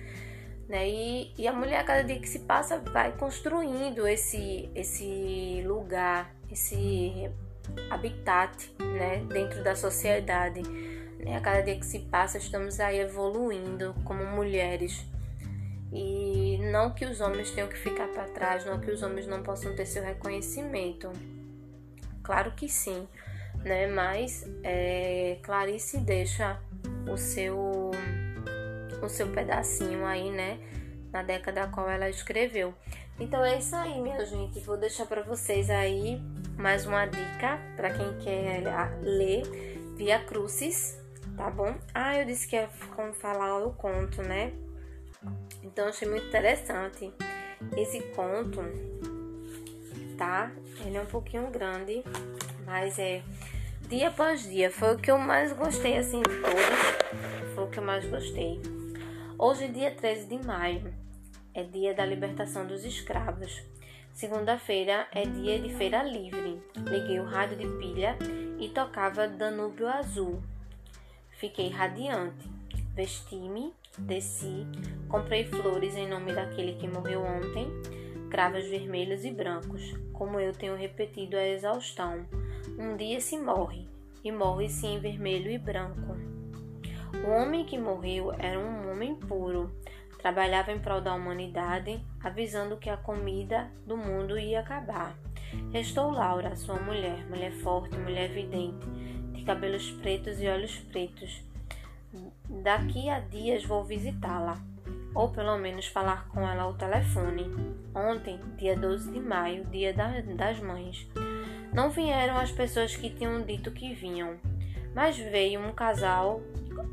né? 0.68 0.88
E, 0.88 1.32
e 1.38 1.46
a 1.46 1.52
mulher, 1.52 1.84
cada 1.84 2.02
dia 2.02 2.18
que 2.18 2.28
se 2.28 2.40
passa, 2.40 2.78
vai 2.78 3.12
construindo 3.16 4.06
esse, 4.08 4.68
esse 4.74 5.62
lugar, 5.64 6.34
esse 6.50 7.30
habitat, 7.88 8.74
né? 8.80 9.24
Dentro 9.28 9.62
da 9.62 9.76
sociedade 9.76 10.60
né? 11.24 11.36
A 11.36 11.40
cada 11.40 11.62
dia 11.62 11.76
que 11.76 11.86
se 11.86 12.00
passa, 12.00 12.38
estamos 12.38 12.78
aí 12.78 13.00
evoluindo 13.00 13.94
como 14.04 14.24
mulheres. 14.24 15.04
E 15.94 16.58
não 16.72 16.90
que 16.90 17.04
os 17.04 17.20
homens 17.20 17.52
tenham 17.52 17.68
que 17.68 17.78
ficar 17.78 18.08
para 18.08 18.24
trás, 18.24 18.66
não 18.66 18.80
que 18.80 18.90
os 18.90 19.00
homens 19.02 19.28
não 19.28 19.44
possam 19.44 19.74
ter 19.76 19.86
seu 19.86 20.02
reconhecimento. 20.02 21.10
Claro 22.24 22.50
que 22.52 22.68
sim, 22.68 23.06
né? 23.64 23.86
Mas 23.86 24.44
é, 24.64 25.38
Clarice 25.42 25.98
deixa 25.98 26.58
o 27.08 27.16
seu 27.16 27.92
o 29.00 29.08
seu 29.08 29.28
pedacinho 29.28 30.04
aí, 30.04 30.30
né? 30.30 30.58
Na 31.12 31.22
década 31.22 31.62
a 31.62 31.68
qual 31.68 31.88
ela 31.88 32.10
escreveu. 32.10 32.74
Então 33.20 33.44
é 33.44 33.58
isso 33.58 33.76
aí, 33.76 34.00
minha 34.00 34.24
gente. 34.26 34.58
Vou 34.60 34.76
deixar 34.76 35.06
para 35.06 35.22
vocês 35.22 35.70
aí 35.70 36.20
mais 36.56 36.86
uma 36.86 37.06
dica 37.06 37.60
para 37.76 37.90
quem 37.90 38.16
quer 38.18 38.62
ler 39.00 39.42
Via 39.96 40.18
Crucis, 40.18 40.98
tá 41.36 41.48
bom? 41.50 41.72
Ah, 41.94 42.18
eu 42.18 42.24
disse 42.24 42.48
que 42.48 42.56
ia 42.56 42.68
como 42.96 43.12
falar 43.12 43.64
o 43.64 43.72
conto, 43.72 44.22
né? 44.22 44.52
Então 45.62 45.88
achei 45.88 46.08
muito 46.08 46.26
interessante. 46.26 47.12
Esse 47.76 48.00
conto, 48.14 48.60
tá? 50.16 50.52
Ele 50.84 50.96
é 50.96 51.00
um 51.00 51.06
pouquinho 51.06 51.50
grande, 51.50 52.04
mas 52.66 52.98
é 52.98 53.22
dia 53.88 54.08
após 54.08 54.42
dia. 54.42 54.70
Foi 54.70 54.94
o 54.94 54.98
que 54.98 55.10
eu 55.10 55.18
mais 55.18 55.52
gostei, 55.52 55.96
assim, 55.96 56.20
de 56.22 56.40
todos. 56.40 57.54
Foi 57.54 57.64
o 57.64 57.70
que 57.70 57.78
eu 57.78 57.84
mais 57.84 58.04
gostei. 58.06 58.60
Hoje, 59.38 59.68
dia 59.68 59.90
13 59.90 60.26
de 60.26 60.46
maio, 60.46 60.94
é 61.54 61.62
dia 61.62 61.94
da 61.94 62.04
libertação 62.04 62.66
dos 62.66 62.84
escravos. 62.84 63.62
Segunda-feira 64.12 65.08
é 65.12 65.22
dia 65.22 65.58
de 65.58 65.74
feira 65.74 66.02
livre. 66.02 66.62
Liguei 66.76 67.18
o 67.18 67.24
rádio 67.24 67.56
de 67.56 67.66
pilha 67.78 68.16
e 68.58 68.68
tocava 68.68 69.26
Danúbio 69.26 69.88
Azul, 69.88 70.40
Fiquei 71.44 71.68
radiante. 71.68 72.48
Vesti-me, 72.94 73.74
desci, 73.98 74.66
comprei 75.08 75.44
flores 75.44 75.96
em 75.96 76.08
nome 76.08 76.32
daquele 76.32 76.74
que 76.74 76.88
morreu 76.88 77.22
ontem, 77.22 77.68
cravos 78.30 78.66
vermelhos 78.66 79.24
e 79.24 79.30
brancos, 79.30 79.94
como 80.12 80.40
eu 80.40 80.52
tenho 80.52 80.76
repetido 80.76 81.36
a 81.36 81.46
exaustão. 81.46 82.26
Um 82.78 82.96
dia 82.96 83.20
se 83.20 83.38
morre, 83.38 83.88
e 84.24 84.32
morre-se 84.32 84.86
em 84.86 84.98
vermelho 84.98 85.50
e 85.50 85.58
branco. 85.58 86.16
O 87.24 87.30
homem 87.30 87.64
que 87.64 87.78
morreu 87.78 88.32
era 88.32 88.58
um 88.58 88.90
homem 88.90 89.14
puro, 89.14 89.70
trabalhava 90.18 90.72
em 90.72 90.78
prol 90.78 91.00
da 91.00 91.14
humanidade, 91.14 92.04
avisando 92.22 92.76
que 92.76 92.90
a 92.90 92.96
comida 92.96 93.70
do 93.86 93.96
mundo 93.96 94.38
ia 94.38 94.60
acabar. 94.60 95.16
Restou 95.70 96.10
Laura, 96.10 96.56
sua 96.56 96.80
mulher, 96.80 97.24
mulher 97.28 97.52
forte, 97.52 97.96
mulher 97.96 98.30
vidente, 98.30 98.86
cabelos 99.44 99.90
pretos 99.90 100.40
e 100.40 100.48
olhos 100.48 100.76
pretos. 100.78 101.44
Daqui 102.48 103.08
a 103.08 103.20
dias 103.20 103.64
vou 103.64 103.84
visitá-la, 103.84 104.58
ou 105.14 105.30
pelo 105.30 105.56
menos 105.56 105.86
falar 105.86 106.28
com 106.28 106.46
ela 106.46 106.64
ao 106.64 106.74
telefone. 106.74 107.46
Ontem, 107.94 108.38
dia 108.56 108.76
12 108.76 109.12
de 109.12 109.20
maio, 109.20 109.64
dia 109.66 109.94
das 109.94 110.60
mães, 110.60 111.08
não 111.72 111.90
vieram 111.90 112.36
as 112.36 112.52
pessoas 112.52 112.94
que 112.94 113.10
tinham 113.10 113.42
dito 113.42 113.70
que 113.70 113.94
vinham, 113.94 114.36
mas 114.94 115.16
veio 115.16 115.60
um 115.60 115.72
casal 115.72 116.40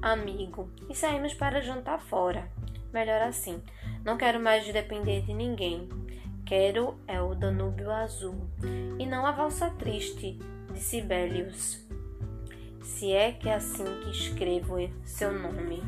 amigo 0.02 0.70
e 0.90 0.96
saímos 0.96 1.34
para 1.34 1.62
jantar 1.62 2.00
fora. 2.02 2.50
Melhor 2.94 3.22
assim, 3.22 3.62
não 4.04 4.18
quero 4.18 4.40
mais 4.40 4.66
depender 4.72 5.22
de 5.22 5.34
ninguém. 5.34 5.88
Quero 6.46 6.98
é 7.08 7.22
o 7.22 7.34
Danúbio 7.36 7.92
Azul 7.92 8.36
e 9.00 9.06
não 9.06 9.26
a 9.26 9.32
valsa 9.32 9.70
triste 9.70 10.38
de 10.74 10.80
Sibelius 10.80 11.81
se 12.82 13.12
é 13.12 13.32
que 13.32 13.50
é 13.50 13.56
assim 13.56 13.86
que 14.02 14.12
escrevo 14.12 14.78
seu 15.04 15.32
nome. 15.32 15.82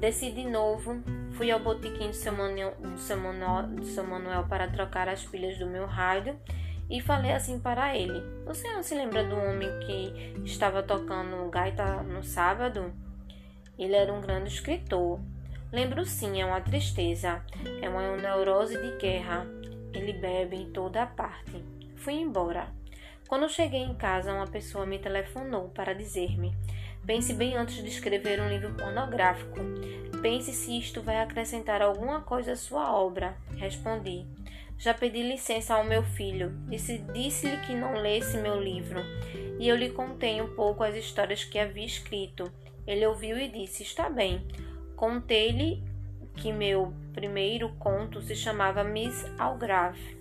Desci 0.00 0.30
de 0.30 0.44
novo, 0.44 1.02
fui 1.32 1.50
ao 1.50 1.60
botequim 1.60 2.08
do 2.08 2.14
seu, 2.14 2.32
Manuel, 2.32 2.74
do, 2.76 2.98
seu 2.98 3.16
Manuel, 3.16 3.66
do 3.68 3.84
seu 3.84 4.04
Manuel 4.04 4.44
para 4.48 4.68
trocar 4.68 5.08
as 5.08 5.24
pilhas 5.24 5.58
do 5.58 5.66
meu 5.66 5.86
rádio 5.86 6.38
e 6.88 7.00
falei 7.00 7.32
assim 7.32 7.58
para 7.58 7.96
ele: 7.96 8.22
Você 8.44 8.70
não 8.72 8.82
se 8.82 8.94
lembra 8.94 9.24
do 9.24 9.36
homem 9.36 9.68
que 9.80 10.42
estava 10.44 10.82
tocando 10.82 11.50
gaita 11.50 12.02
no 12.02 12.22
sábado? 12.22 12.92
Ele 13.78 13.94
era 13.94 14.12
um 14.12 14.20
grande 14.20 14.48
escritor. 14.48 15.20
Lembro 15.72 16.04
sim, 16.04 16.40
é 16.40 16.46
uma 16.46 16.60
tristeza, 16.60 17.42
é 17.82 17.88
uma 17.88 18.16
neurose 18.16 18.80
de 18.80 18.96
guerra. 18.98 19.46
Ele 19.92 20.12
bebe 20.12 20.56
em 20.56 20.70
toda 20.70 21.02
a 21.02 21.06
parte. 21.06 21.64
Fui 21.96 22.14
embora. 22.14 22.75
Quando 23.28 23.48
cheguei 23.48 23.80
em 23.80 23.94
casa, 23.94 24.32
uma 24.32 24.46
pessoa 24.46 24.86
me 24.86 25.00
telefonou 25.00 25.68
para 25.70 25.92
dizer-me: 25.92 26.54
Pense 27.04 27.32
bem 27.32 27.56
antes 27.56 27.82
de 27.82 27.88
escrever 27.88 28.40
um 28.40 28.48
livro 28.48 28.72
pornográfico. 28.74 29.58
Pense 30.22 30.52
se 30.52 30.78
isto 30.78 31.02
vai 31.02 31.18
acrescentar 31.20 31.82
alguma 31.82 32.20
coisa 32.20 32.52
à 32.52 32.56
sua 32.56 32.94
obra. 32.94 33.36
Respondi. 33.56 34.24
Já 34.78 34.94
pedi 34.94 35.22
licença 35.22 35.74
ao 35.74 35.82
meu 35.82 36.04
filho. 36.04 36.50
Disse-lhe 36.68 37.12
disse 37.12 37.56
que 37.66 37.74
não 37.74 37.94
lesse 37.94 38.36
meu 38.36 38.60
livro. 38.60 39.00
E 39.58 39.68
eu 39.68 39.74
lhe 39.74 39.90
contei 39.90 40.40
um 40.40 40.54
pouco 40.54 40.84
as 40.84 40.94
histórias 40.94 41.42
que 41.42 41.58
havia 41.58 41.84
escrito. 41.84 42.52
Ele 42.86 43.06
ouviu 43.06 43.36
e 43.38 43.48
disse: 43.48 43.82
Está 43.82 44.08
bem. 44.08 44.46
Contei-lhe 44.94 45.82
que 46.36 46.52
meu 46.52 46.92
primeiro 47.12 47.70
conto 47.78 48.22
se 48.22 48.36
chamava 48.36 48.84
Miss 48.84 49.24
Algrave. 49.36 50.16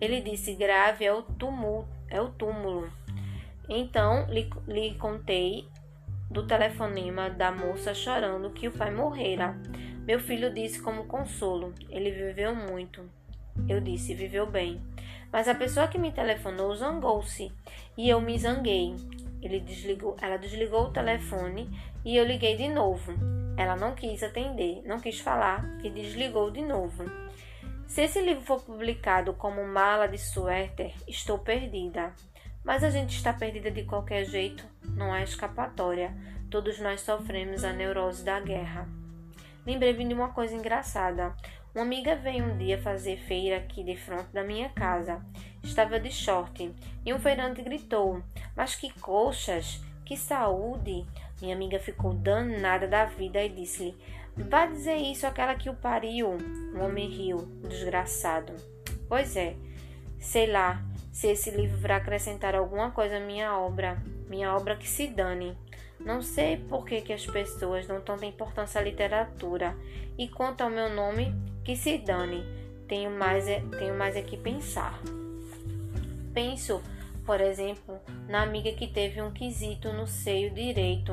Ele 0.00 0.22
disse: 0.22 0.54
Grave 0.54 1.04
é 1.04 1.12
o 1.12 1.22
tumulto 1.22 1.95
é 2.10 2.20
o 2.20 2.28
túmulo. 2.28 2.90
Então 3.68 4.26
lhe, 4.30 4.48
lhe 4.66 4.94
contei 4.94 5.68
do 6.30 6.46
telefonema 6.46 7.30
da 7.30 7.50
moça 7.50 7.94
chorando 7.94 8.50
que 8.50 8.68
o 8.68 8.72
pai 8.72 8.90
morrera. 8.90 9.56
Meu 10.06 10.20
filho 10.20 10.52
disse 10.52 10.80
como 10.80 11.06
consolo: 11.06 11.72
Ele 11.90 12.10
viveu 12.10 12.54
muito. 12.54 13.02
Eu 13.68 13.80
disse: 13.80 14.14
Viveu 14.14 14.46
bem. 14.46 14.80
Mas 15.32 15.48
a 15.48 15.54
pessoa 15.54 15.88
que 15.88 15.98
me 15.98 16.12
telefonou 16.12 16.74
zangou-se 16.74 17.52
e 17.96 18.08
eu 18.08 18.20
me 18.20 18.38
zanguei. 18.38 18.94
Ele 19.42 19.60
desligou, 19.60 20.16
ela 20.20 20.36
desligou 20.36 20.84
o 20.84 20.90
telefone 20.90 21.68
e 22.04 22.16
eu 22.16 22.24
liguei 22.24 22.56
de 22.56 22.68
novo. 22.68 23.12
Ela 23.56 23.76
não 23.76 23.94
quis 23.94 24.22
atender, 24.22 24.82
não 24.84 25.00
quis 25.00 25.20
falar 25.20 25.64
e 25.82 25.90
desligou 25.90 26.50
de 26.50 26.62
novo. 26.62 27.04
Se 27.86 28.02
esse 28.02 28.20
livro 28.20 28.44
for 28.44 28.62
publicado 28.62 29.32
como 29.32 29.64
Mala 29.64 30.06
de 30.06 30.18
Suéter, 30.18 30.92
estou 31.06 31.38
perdida. 31.38 32.12
Mas 32.64 32.82
a 32.82 32.90
gente 32.90 33.16
está 33.16 33.32
perdida 33.32 33.70
de 33.70 33.84
qualquer 33.84 34.24
jeito, 34.24 34.66
não 34.82 35.12
há 35.12 35.22
escapatória. 35.22 36.12
Todos 36.50 36.80
nós 36.80 37.00
sofremos 37.00 37.62
a 37.62 37.72
neurose 37.72 38.24
da 38.24 38.40
guerra. 38.40 38.88
Lembrei-me 39.64 40.06
de 40.06 40.14
uma 40.14 40.30
coisa 40.30 40.54
engraçada. 40.54 41.34
Uma 41.74 41.84
amiga 41.84 42.16
veio 42.16 42.44
um 42.44 42.58
dia 42.58 42.76
fazer 42.80 43.18
feira 43.18 43.58
aqui 43.58 43.84
de 43.84 43.96
frente 43.96 44.28
da 44.32 44.42
minha 44.42 44.68
casa. 44.70 45.24
Estava 45.62 46.00
de 46.00 46.10
short 46.10 46.74
e 47.04 47.14
um 47.14 47.20
feirante 47.20 47.62
gritou: 47.62 48.22
Mas 48.56 48.74
que 48.74 48.90
coxas! 49.00 49.80
Que 50.04 50.16
saúde! 50.16 51.06
Minha 51.40 51.54
amiga 51.54 51.78
ficou 51.78 52.14
danada 52.14 52.88
da 52.88 53.04
vida 53.04 53.42
e 53.42 53.48
disse-lhe: 53.48 53.96
Vá 54.36 54.66
dizer 54.66 54.96
isso 54.96 55.26
àquela 55.26 55.54
que 55.54 55.70
o 55.70 55.74
pariu. 55.74 56.36
O 56.74 56.78
homem 56.80 57.08
riu, 57.08 57.38
desgraçado. 57.68 58.52
Pois 59.08 59.36
é, 59.36 59.56
sei 60.18 60.46
lá 60.46 60.82
se 61.10 61.28
esse 61.28 61.50
livro 61.50 61.78
vai 61.78 61.92
acrescentar 61.92 62.54
alguma 62.54 62.90
coisa 62.90 63.16
à 63.16 63.20
minha 63.20 63.58
obra. 63.58 63.96
Minha 64.28 64.54
obra 64.54 64.76
que 64.76 64.88
se 64.88 65.06
dane. 65.06 65.56
Não 65.98 66.20
sei 66.20 66.58
por 66.58 66.84
que, 66.84 67.00
que 67.00 67.12
as 67.12 67.24
pessoas 67.24 67.86
dão 67.86 68.00
tanta 68.00 68.26
importância 68.26 68.80
à 68.80 68.84
literatura. 68.84 69.74
E 70.18 70.28
quanto 70.28 70.60
ao 70.60 70.70
meu 70.70 70.90
nome, 70.90 71.34
que 71.64 71.74
se 71.74 71.96
dane, 71.96 72.44
tenho 72.86 73.10
mais, 73.10 73.48
é, 73.48 73.60
tenho 73.78 73.96
mais 73.96 74.16
é 74.16 74.22
que 74.22 74.36
pensar. 74.36 75.00
Penso, 76.34 76.82
por 77.24 77.40
exemplo, 77.40 77.98
na 78.28 78.42
amiga 78.42 78.70
que 78.72 78.86
teve 78.86 79.22
um 79.22 79.30
quisito 79.30 79.92
no 79.92 80.06
seio 80.06 80.50
direito, 80.50 81.12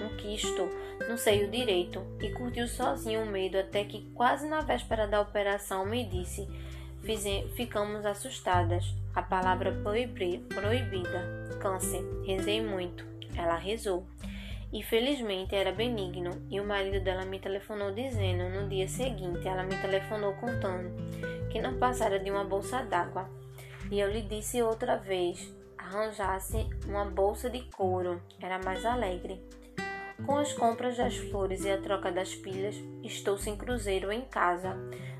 um 0.00 0.16
quisto 0.16 0.68
no 1.08 1.16
seio 1.16 1.50
direito, 1.50 2.02
e 2.20 2.30
curtiu 2.30 2.68
sozinho 2.68 3.22
o 3.22 3.26
medo 3.26 3.58
até 3.58 3.84
que, 3.84 4.10
quase 4.14 4.48
na 4.48 4.60
véspera 4.60 5.06
da 5.06 5.20
operação, 5.20 5.86
me 5.86 6.04
disse: 6.04 6.48
Ficamos 7.56 8.06
assustadas. 8.06 8.84
A 9.14 9.22
palavra 9.22 9.74
proibida. 9.82 11.58
Câncer. 11.60 12.02
Rezei 12.24 12.62
muito. 12.62 13.04
Ela 13.36 13.56
rezou. 13.56 14.06
E 14.72 14.82
felizmente 14.82 15.54
era 15.54 15.70
benigno, 15.70 16.30
e 16.48 16.58
o 16.58 16.64
marido 16.64 17.04
dela 17.04 17.26
me 17.26 17.38
telefonou 17.38 17.92
dizendo 17.92 18.48
no 18.48 18.68
dia 18.70 18.88
seguinte, 18.88 19.46
ela 19.46 19.64
me 19.64 19.76
telefonou 19.76 20.32
contando 20.34 20.90
que 21.50 21.60
não 21.60 21.76
passara 21.78 22.18
de 22.18 22.30
uma 22.30 22.42
bolsa 22.42 22.82
d'água. 22.82 23.28
E 23.90 24.00
eu 24.00 24.10
lhe 24.10 24.22
disse 24.22 24.62
outra 24.62 24.96
vez, 24.96 25.54
arranjasse 25.76 26.66
uma 26.86 27.04
bolsa 27.04 27.50
de 27.50 27.60
couro, 27.76 28.22
era 28.40 28.58
mais 28.60 28.86
alegre. 28.86 29.44
Com 30.26 30.36
as 30.36 30.52
compras 30.52 30.96
das 30.96 31.16
flores 31.16 31.64
e 31.64 31.70
a 31.70 31.80
troca 31.80 32.12
das 32.12 32.34
pilhas, 32.34 32.76
estou 33.02 33.36
sem 33.36 33.56
cruzeiro 33.56 34.12
em 34.12 34.22
casa, 34.22 34.76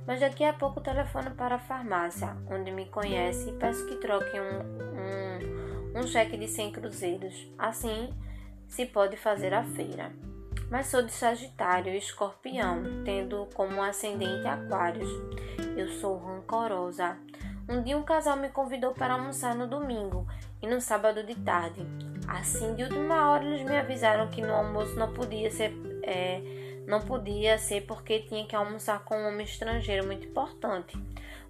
mas 0.07 0.21
daqui 0.21 0.45
a 0.45 0.53
pouco 0.53 0.81
telefono 0.81 1.33
para 1.33 1.57
a 1.57 1.59
farmácia, 1.59 2.37
onde 2.49 2.71
me 2.71 2.87
conhece 2.87 3.51
e 3.51 3.53
peço 3.55 3.87
que 3.87 3.97
troque 3.97 4.39
um, 4.39 5.99
um, 5.99 6.01
um 6.01 6.07
cheque 6.07 6.37
de 6.37 6.47
100 6.47 6.73
cruzeiros. 6.73 7.53
Assim, 7.59 8.15
se 8.69 8.87
pode 8.87 9.17
fazer 9.17 9.53
a 9.53 9.65
feira. 9.65 10.13
Mas 10.71 10.87
sou 10.87 11.03
de 11.03 11.13
Sagitário 11.13 11.93
e 11.93 11.99
Escorpião, 11.99 12.83
tendo 13.05 13.47
como 13.55 13.83
ascendente 13.83 14.47
Aquários. 14.47 15.11
Eu 15.77 15.89
sou 15.89 16.17
rancorosa. 16.17 17.19
Um 17.69 17.83
dia 17.83 17.97
um 17.97 18.03
casal 18.03 18.37
me 18.37 18.49
convidou 18.49 18.93
para 18.93 19.15
almoçar 19.15 19.55
no 19.55 19.67
domingo 19.67 20.27
e 20.63 20.67
no 20.67 20.81
sábado 20.81 21.23
de 21.23 21.35
tarde. 21.35 22.12
Assim, 22.29 22.75
de 22.75 22.85
última 22.85 23.31
hora, 23.31 23.45
eles 23.45 23.63
me 23.63 23.77
avisaram 23.77 24.29
que 24.29 24.41
no 24.41 24.53
almoço 24.53 24.95
não 24.97 25.13
podia 25.13 25.51
ser, 25.51 25.73
é, 26.03 26.41
não 26.87 27.01
podia 27.01 27.59
ser 27.59 27.83
porque 27.83 28.21
tinha 28.21 28.47
que 28.47 28.57
almoçar 28.57 29.05
com 29.05 29.17
um 29.17 29.29
homem 29.29 29.45
estrangeiro 29.45 30.07
muito 30.07 30.27
importante. 30.27 30.97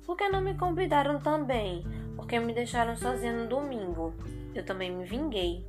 Por 0.04 0.16
que 0.16 0.28
não 0.28 0.40
me 0.40 0.54
convidaram 0.54 1.20
também? 1.20 1.84
Porque 2.16 2.38
me 2.40 2.52
deixaram 2.52 2.96
sozinha 2.96 3.32
no 3.32 3.48
domingo. 3.48 4.12
Eu 4.54 4.64
também 4.64 4.90
me 4.90 5.04
vinguei. 5.04 5.64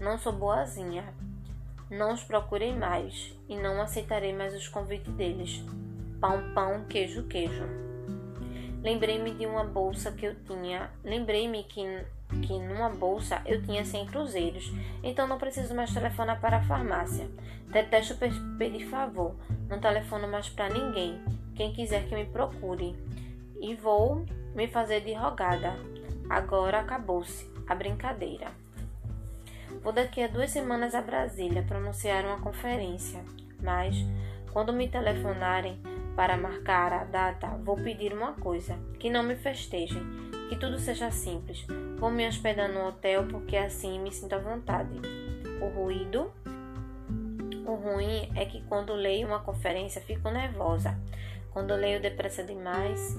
Não 0.00 0.18
sou 0.18 0.32
boazinha. 0.32 1.14
Não 1.90 2.12
os 2.14 2.22
procurei 2.22 2.74
mais 2.74 3.34
e 3.48 3.56
não 3.56 3.80
aceitarei 3.80 4.32
mais 4.32 4.54
os 4.54 4.68
convites 4.68 5.12
deles. 5.14 5.62
Pão, 6.20 6.52
pão, 6.54 6.84
queijo, 6.84 7.24
queijo. 7.24 7.64
Lembrei-me 8.82 9.32
de 9.32 9.46
uma 9.46 9.64
bolsa 9.64 10.12
que 10.12 10.26
eu 10.26 10.34
tinha. 10.44 10.90
Lembrei-me 11.04 11.64
que, 11.64 11.82
que 12.42 12.58
numa 12.58 12.90
bolsa 12.90 13.42
eu 13.46 13.62
tinha 13.62 13.84
100 13.84 14.06
cruzeiros, 14.06 14.72
então 15.02 15.26
não 15.26 15.38
preciso 15.38 15.74
mais 15.74 15.92
telefonar 15.92 16.40
para 16.40 16.58
a 16.58 16.62
farmácia. 16.64 17.28
Detesto 17.66 18.16
pedir 18.58 18.86
favor. 18.86 19.34
Não 19.68 19.80
telefono 19.80 20.28
mais 20.28 20.48
para 20.48 20.68
ninguém. 20.68 21.20
Quem 21.54 21.72
quiser 21.72 22.06
que 22.06 22.14
me 22.14 22.24
procure. 22.24 22.96
E 23.60 23.74
vou 23.74 24.24
me 24.54 24.68
fazer 24.68 25.02
de 25.02 25.12
rogada. 25.12 25.76
Agora 26.30 26.80
acabou-se 26.80 27.50
a 27.66 27.74
brincadeira. 27.74 28.46
Vou 29.82 29.92
daqui 29.92 30.22
a 30.22 30.28
duas 30.28 30.50
semanas 30.50 30.94
a 30.94 31.02
Brasília 31.02 31.62
pronunciar 31.62 32.24
uma 32.24 32.40
conferência, 32.40 33.22
mas 33.62 33.96
quando 34.52 34.72
me 34.72 34.88
telefonarem 34.88 35.80
para 36.16 36.36
marcar 36.36 36.92
a 36.92 37.04
data, 37.04 37.48
vou 37.62 37.76
pedir 37.76 38.12
uma 38.12 38.32
coisa: 38.32 38.76
que 38.98 39.10
não 39.10 39.22
me 39.22 39.36
festejem, 39.36 40.02
que 40.48 40.56
tudo 40.56 40.78
seja 40.78 41.10
simples. 41.10 41.64
Vou 41.98 42.10
me 42.10 42.26
hospedar 42.26 42.68
no 42.68 42.88
hotel 42.88 43.26
porque 43.26 43.56
assim 43.56 44.00
me 44.00 44.10
sinto 44.10 44.34
à 44.34 44.38
vontade. 44.38 44.98
O 45.60 45.68
ruído. 45.68 46.32
O 47.66 47.74
ruim 47.74 48.30
é 48.34 48.46
que 48.46 48.62
quando 48.62 48.94
leio 48.94 49.28
uma 49.28 49.40
conferência 49.40 50.00
fico 50.00 50.30
nervosa. 50.30 50.98
Quando 51.52 51.74
leio 51.74 52.00
depressa 52.00 52.42
demais, 52.42 53.16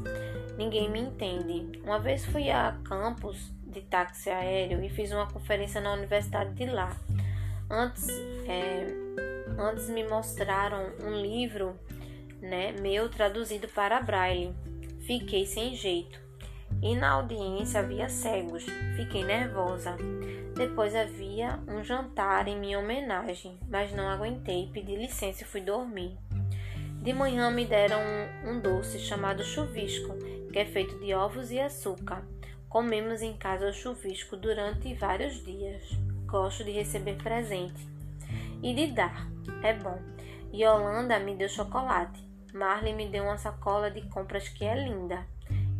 ninguém 0.58 0.90
me 0.90 1.00
entende. 1.00 1.80
Uma 1.84 2.00
vez 2.00 2.26
fui 2.26 2.50
a 2.50 2.78
campus 2.84 3.52
de 3.64 3.82
táxi 3.82 4.30
aéreo 4.30 4.84
e 4.84 4.90
fiz 4.90 5.12
uma 5.12 5.28
conferência 5.28 5.80
na 5.80 5.94
universidade 5.94 6.54
de 6.54 6.66
lá. 6.66 6.96
Antes, 7.70 8.08
é, 8.48 8.88
antes 9.60 9.90
me 9.90 10.04
mostraram 10.08 10.92
um 11.04 11.22
livro 11.22 11.78
né, 12.42 12.72
meu 12.72 13.10
traduzido 13.10 13.68
para 13.68 14.02
braille. 14.02 14.56
Fiquei 15.06 15.46
sem 15.46 15.76
jeito. 15.76 16.29
E 16.82 16.96
na 16.96 17.12
audiência 17.12 17.82
havia 17.82 18.10
cegos. 18.10 18.66
Fiquei 18.96 19.24
nervosa. 19.24 19.98
Depois 20.56 20.96
havia 20.96 21.60
um 21.68 21.84
jantar 21.84 22.48
em 22.48 22.60
minha 22.60 22.80
homenagem, 22.80 23.58
mas 23.70 23.94
não 23.94 24.08
aguentei, 24.08 24.70
pedi 24.74 24.96
licença 24.96 25.44
e 25.44 25.48
fui 25.48 25.62
dormir. 25.62 26.18
De 27.02 27.14
manhã 27.14 27.50
me 27.50 27.66
deram 27.66 28.00
um, 28.00 28.52
um 28.52 28.60
doce 28.60 29.00
chamado 29.00 29.42
chuvisco, 29.42 30.18
que 30.52 30.60
é 30.60 30.66
feito 30.66 31.00
de 31.00 31.14
ovos 31.14 31.50
e 31.50 31.60
açúcar. 31.60 32.26
Comemos 32.68 33.22
em 33.22 33.38
casa 33.38 33.70
o 33.70 33.74
chuvisco 33.74 34.36
durante 34.36 34.94
vários 34.96 35.44
dias. 35.44 35.82
Gosto 36.26 36.64
de 36.64 36.72
receber 36.72 37.16
presente 37.16 37.88
e 38.62 38.74
de 38.74 38.88
dar. 38.88 39.28
É 39.64 39.74
bom. 39.74 39.98
Yolanda 40.54 41.20
me 41.20 41.36
deu 41.36 41.48
chocolate. 41.48 42.22
Marley 42.54 42.94
me 42.94 43.08
deu 43.08 43.24
uma 43.24 43.38
sacola 43.38 43.90
de 43.90 44.02
compras 44.10 44.50
que 44.50 44.66
é 44.66 44.76
linda. 44.76 45.26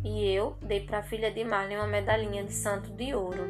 E 0.02 0.32
eu 0.32 0.56
dei 0.62 0.80
para 0.80 0.98
a 0.98 1.02
filha 1.02 1.30
de 1.30 1.44
Marley 1.44 1.76
uma 1.76 1.86
medalhinha 1.86 2.42
de 2.44 2.52
santo 2.52 2.90
de 2.90 3.14
ouro. 3.14 3.44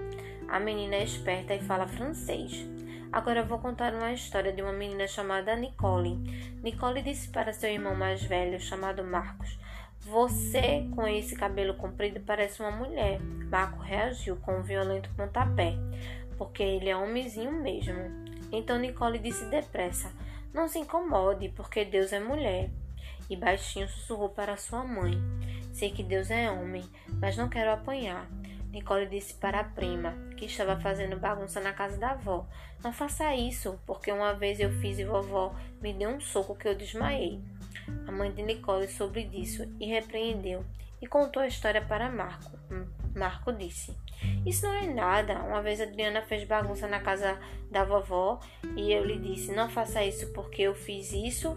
A 0.48 0.58
menina 0.58 0.96
é 0.96 1.04
esperta 1.04 1.54
e 1.54 1.60
fala 1.60 1.86
francês. 1.86 2.66
Agora 3.12 3.42
vou 3.42 3.58
contar 3.58 3.94
uma 3.94 4.12
história 4.12 4.52
de 4.52 4.62
uma 4.62 4.72
menina 4.72 5.06
chamada 5.06 5.54
Nicole. 5.56 6.16
Nicole 6.62 7.02
disse 7.02 7.28
para 7.28 7.52
seu 7.52 7.70
irmão 7.70 7.94
mais 7.94 8.22
velho, 8.22 8.58
chamado 8.60 9.02
Marcos: 9.04 9.58
você, 10.00 10.88
com 10.94 11.06
esse 11.06 11.36
cabelo 11.36 11.74
comprido, 11.74 12.20
parece 12.20 12.60
uma 12.60 12.70
mulher. 12.70 13.20
Marco 13.20 13.80
reagiu 13.80 14.36
com 14.36 14.58
um 14.58 14.62
violento 14.62 15.10
pontapé, 15.16 15.74
porque 16.38 16.62
ele 16.62 16.88
é 16.88 16.96
homenzinho 16.96 17.52
mesmo. 17.52 17.94
Então 18.50 18.78
Nicole 18.78 19.18
disse 19.18 19.44
depressa: 19.50 20.12
Não 20.54 20.66
se 20.68 20.78
incomode, 20.78 21.50
porque 21.50 21.84
Deus 21.84 22.12
é 22.12 22.18
mulher. 22.18 22.70
E 23.28 23.36
baixinho 23.36 23.88
sussurrou 23.88 24.30
para 24.30 24.56
sua 24.56 24.82
mãe: 24.82 25.20
Sei 25.72 25.90
que 25.90 26.02
Deus 26.02 26.30
é 26.30 26.50
homem, 26.50 26.84
mas 27.20 27.36
não 27.36 27.48
quero 27.48 27.70
apanhar. 27.70 28.28
Nicole 28.72 29.06
disse 29.06 29.34
para 29.34 29.60
a 29.60 29.64
prima, 29.64 30.14
que 30.36 30.46
estava 30.46 30.78
fazendo 30.78 31.18
bagunça 31.18 31.60
na 31.60 31.72
casa 31.72 31.98
da 31.98 32.10
avó: 32.10 32.46
Não 32.82 32.92
faça 32.92 33.34
isso, 33.34 33.78
porque 33.86 34.12
uma 34.12 34.32
vez 34.32 34.60
eu 34.60 34.70
fiz 34.80 34.98
e 34.98 35.04
vovó 35.04 35.54
me 35.80 35.92
deu 35.92 36.10
um 36.10 36.20
soco 36.20 36.54
que 36.54 36.68
eu 36.68 36.74
desmaiei. 36.74 37.40
A 38.06 38.12
mãe 38.12 38.32
de 38.32 38.42
Nicole 38.42 38.88
soube 38.88 39.24
disso 39.24 39.66
e 39.80 39.86
repreendeu 39.86 40.64
e 41.00 41.06
contou 41.06 41.42
a 41.42 41.48
história 41.48 41.80
para 41.80 42.10
Marco. 42.10 42.50
Marco 43.14 43.52
disse: 43.52 43.96
Isso 44.46 44.66
não 44.66 44.74
é 44.74 44.86
nada. 44.86 45.42
Uma 45.42 45.62
vez 45.62 45.80
Adriana 45.80 46.22
fez 46.22 46.44
bagunça 46.44 46.86
na 46.86 47.00
casa 47.00 47.38
da 47.70 47.84
vovó 47.84 48.40
e 48.76 48.92
eu 48.92 49.04
lhe 49.04 49.18
disse: 49.18 49.52
Não 49.52 49.68
faça 49.68 50.04
isso 50.04 50.32
porque 50.32 50.62
eu 50.62 50.74
fiz 50.74 51.12
isso 51.12 51.56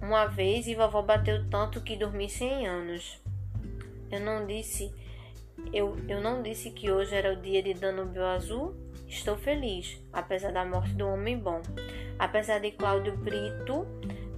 Uma 0.00 0.26
vez 0.26 0.66
e 0.66 0.74
vovó 0.74 1.02
bateu 1.02 1.48
tanto 1.48 1.80
que 1.80 1.96
dormi 1.96 2.28
100 2.28 2.66
anos. 2.66 3.22
Eu 4.10 4.20
não 4.20 4.46
disse 4.46 4.92
eu, 5.72 5.96
eu 6.08 6.20
não 6.20 6.42
disse 6.42 6.70
que 6.70 6.90
hoje 6.90 7.14
era 7.14 7.32
o 7.32 7.36
dia 7.36 7.62
de 7.62 7.74
Danúbio 7.74 8.24
Azul? 8.24 8.74
Estou 9.08 9.36
feliz, 9.36 10.00
apesar 10.12 10.52
da 10.52 10.64
morte 10.64 10.92
do 10.94 11.06
homem 11.06 11.38
bom. 11.38 11.62
Apesar 12.18 12.58
de 12.58 12.72
Cláudio 12.72 13.16
Brito, 13.16 13.86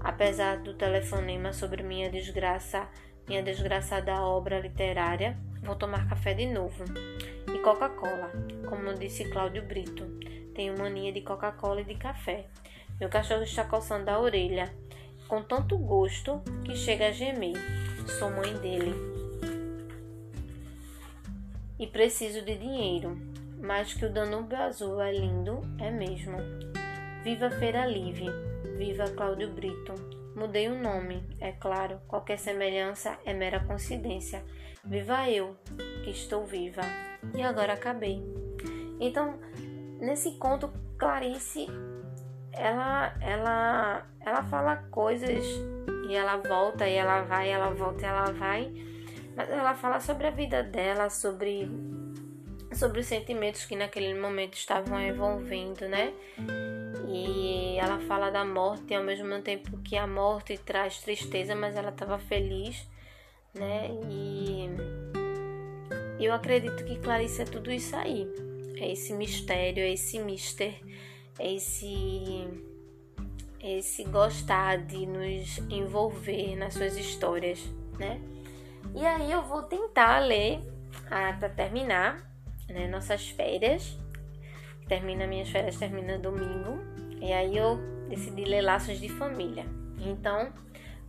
apesar 0.00 0.58
do 0.58 0.74
telefonema 0.74 1.52
sobre 1.52 1.82
minha 1.82 2.10
desgraça, 2.10 2.88
minha 3.26 3.42
desgraçada 3.42 4.20
obra 4.22 4.60
literária, 4.60 5.38
vou 5.62 5.74
tomar 5.74 6.08
café 6.08 6.34
de 6.34 6.46
novo. 6.46 6.84
E 7.52 7.58
Coca-Cola, 7.58 8.30
como 8.68 8.94
disse 8.94 9.28
Cláudio 9.30 9.62
Brito. 9.62 10.04
Tenho 10.54 10.78
mania 10.78 11.12
de 11.12 11.20
Coca-Cola 11.20 11.80
e 11.80 11.84
de 11.84 11.94
café. 11.96 12.46
Meu 12.98 13.08
cachorro 13.08 13.42
está 13.42 13.64
coçando 13.64 14.10
a 14.10 14.18
orelha, 14.18 14.72
com 15.28 15.42
tanto 15.42 15.76
gosto 15.76 16.40
que 16.64 16.76
chega 16.76 17.08
a 17.08 17.12
gemer. 17.12 17.56
Sou 18.18 18.30
mãe 18.30 18.54
dele. 18.58 18.94
E 21.78 21.86
preciso 21.86 22.42
de 22.42 22.56
dinheiro, 22.56 23.16
mas 23.60 23.92
que 23.92 24.06
o 24.06 24.12
Danúbio 24.12 24.56
Azul 24.56 25.00
é 25.00 25.12
lindo, 25.12 25.60
é 25.78 25.90
mesmo. 25.90 26.38
Viva 27.22 27.50
Feira 27.50 27.84
Livre, 27.86 28.26
viva 28.78 29.10
Cláudio 29.10 29.52
Brito. 29.52 29.94
Mudei 30.34 30.68
o 30.68 30.78
nome, 30.78 31.22
é 31.40 31.52
claro, 31.52 32.00
qualquer 32.06 32.38
semelhança 32.38 33.18
é 33.24 33.32
mera 33.32 33.60
coincidência. 33.60 34.44
Viva 34.84 35.28
eu, 35.28 35.56
que 36.04 36.10
estou 36.10 36.46
viva. 36.46 36.82
E 37.34 37.42
agora 37.42 37.72
acabei. 37.72 38.22
Então, 39.00 39.38
nesse 39.98 40.32
conto, 40.32 40.72
Clarice 40.96 41.66
ela 42.56 43.14
ela 43.20 44.06
ela 44.20 44.42
fala 44.44 44.76
coisas 44.90 45.44
e 46.08 46.14
ela 46.14 46.36
volta 46.36 46.88
e 46.88 46.94
ela 46.94 47.22
vai, 47.22 47.50
ela 47.50 47.70
volta 47.70 48.02
e 48.02 48.04
ela 48.04 48.32
vai, 48.32 48.72
mas 49.36 49.50
ela 49.50 49.74
fala 49.74 50.00
sobre 50.00 50.26
a 50.26 50.30
vida 50.30 50.62
dela, 50.62 51.10
sobre 51.10 51.68
sobre 52.72 53.00
os 53.00 53.06
sentimentos 53.06 53.64
que 53.64 53.76
naquele 53.76 54.14
momento 54.14 54.54
estavam 54.54 55.00
envolvendo, 55.00 55.88
né? 55.88 56.12
E 57.08 57.78
ela 57.78 57.98
fala 58.00 58.30
da 58.30 58.44
morte 58.44 58.94
ao 58.94 59.02
mesmo 59.02 59.40
tempo 59.40 59.78
que 59.78 59.96
a 59.96 60.06
morte 60.06 60.58
traz 60.58 60.98
tristeza, 61.00 61.54
mas 61.54 61.76
ela 61.76 61.90
estava 61.90 62.18
feliz, 62.18 62.86
né? 63.54 63.88
E 64.10 64.68
eu 66.18 66.32
acredito 66.32 66.84
que 66.84 66.98
Clarice 66.98 67.42
é 67.42 67.44
tudo 67.44 67.70
isso 67.70 67.94
aí. 67.94 68.26
É 68.78 68.92
esse 68.92 69.12
mistério, 69.14 69.82
é 69.82 69.92
esse 69.92 70.18
mister 70.18 70.74
esse 71.38 72.46
esse 73.60 74.04
gostar 74.04 74.78
de 74.78 75.06
nos 75.06 75.58
envolver 75.70 76.54
nas 76.56 76.74
suas 76.74 76.96
histórias, 76.96 77.60
né? 77.98 78.20
E 78.94 79.04
aí 79.04 79.32
eu 79.32 79.42
vou 79.42 79.62
tentar 79.62 80.20
ler 80.20 80.60
para 81.08 81.48
terminar, 81.48 82.18
né, 82.68 82.86
nossas 82.86 83.28
férias. 83.28 83.98
Termina 84.88 85.26
minhas 85.26 85.48
férias 85.48 85.76
termina 85.76 86.18
domingo. 86.18 86.78
E 87.20 87.32
aí 87.32 87.56
eu 87.56 87.78
decidi 88.08 88.44
ler 88.44 88.62
Laços 88.62 89.00
de 89.00 89.08
Família. 89.08 89.66
Então, 89.98 90.52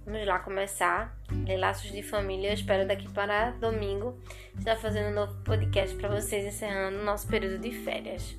vamos 0.04 0.26
lá 0.26 0.40
começar. 0.40 1.16
Ler 1.46 1.58
Laços 1.58 1.92
de 1.92 2.02
Família. 2.02 2.50
Eu 2.50 2.54
espero 2.56 2.88
daqui 2.88 3.08
para 3.10 3.52
domingo 3.52 4.18
estar 4.58 4.76
fazendo 4.78 5.10
um 5.12 5.14
novo 5.14 5.36
podcast 5.44 5.96
para 5.96 6.10
vocês 6.10 6.46
encerrando 6.46 6.98
o 6.98 7.04
nosso 7.04 7.28
período 7.28 7.60
de 7.60 7.72
férias. 7.72 8.36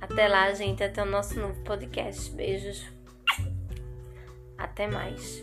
Até 0.00 0.28
lá, 0.28 0.52
gente. 0.54 0.82
Até 0.82 1.02
o 1.02 1.06
nosso 1.06 1.38
novo 1.38 1.60
podcast. 1.62 2.30
Beijos. 2.30 2.86
Até 4.56 4.86
mais. 4.86 5.42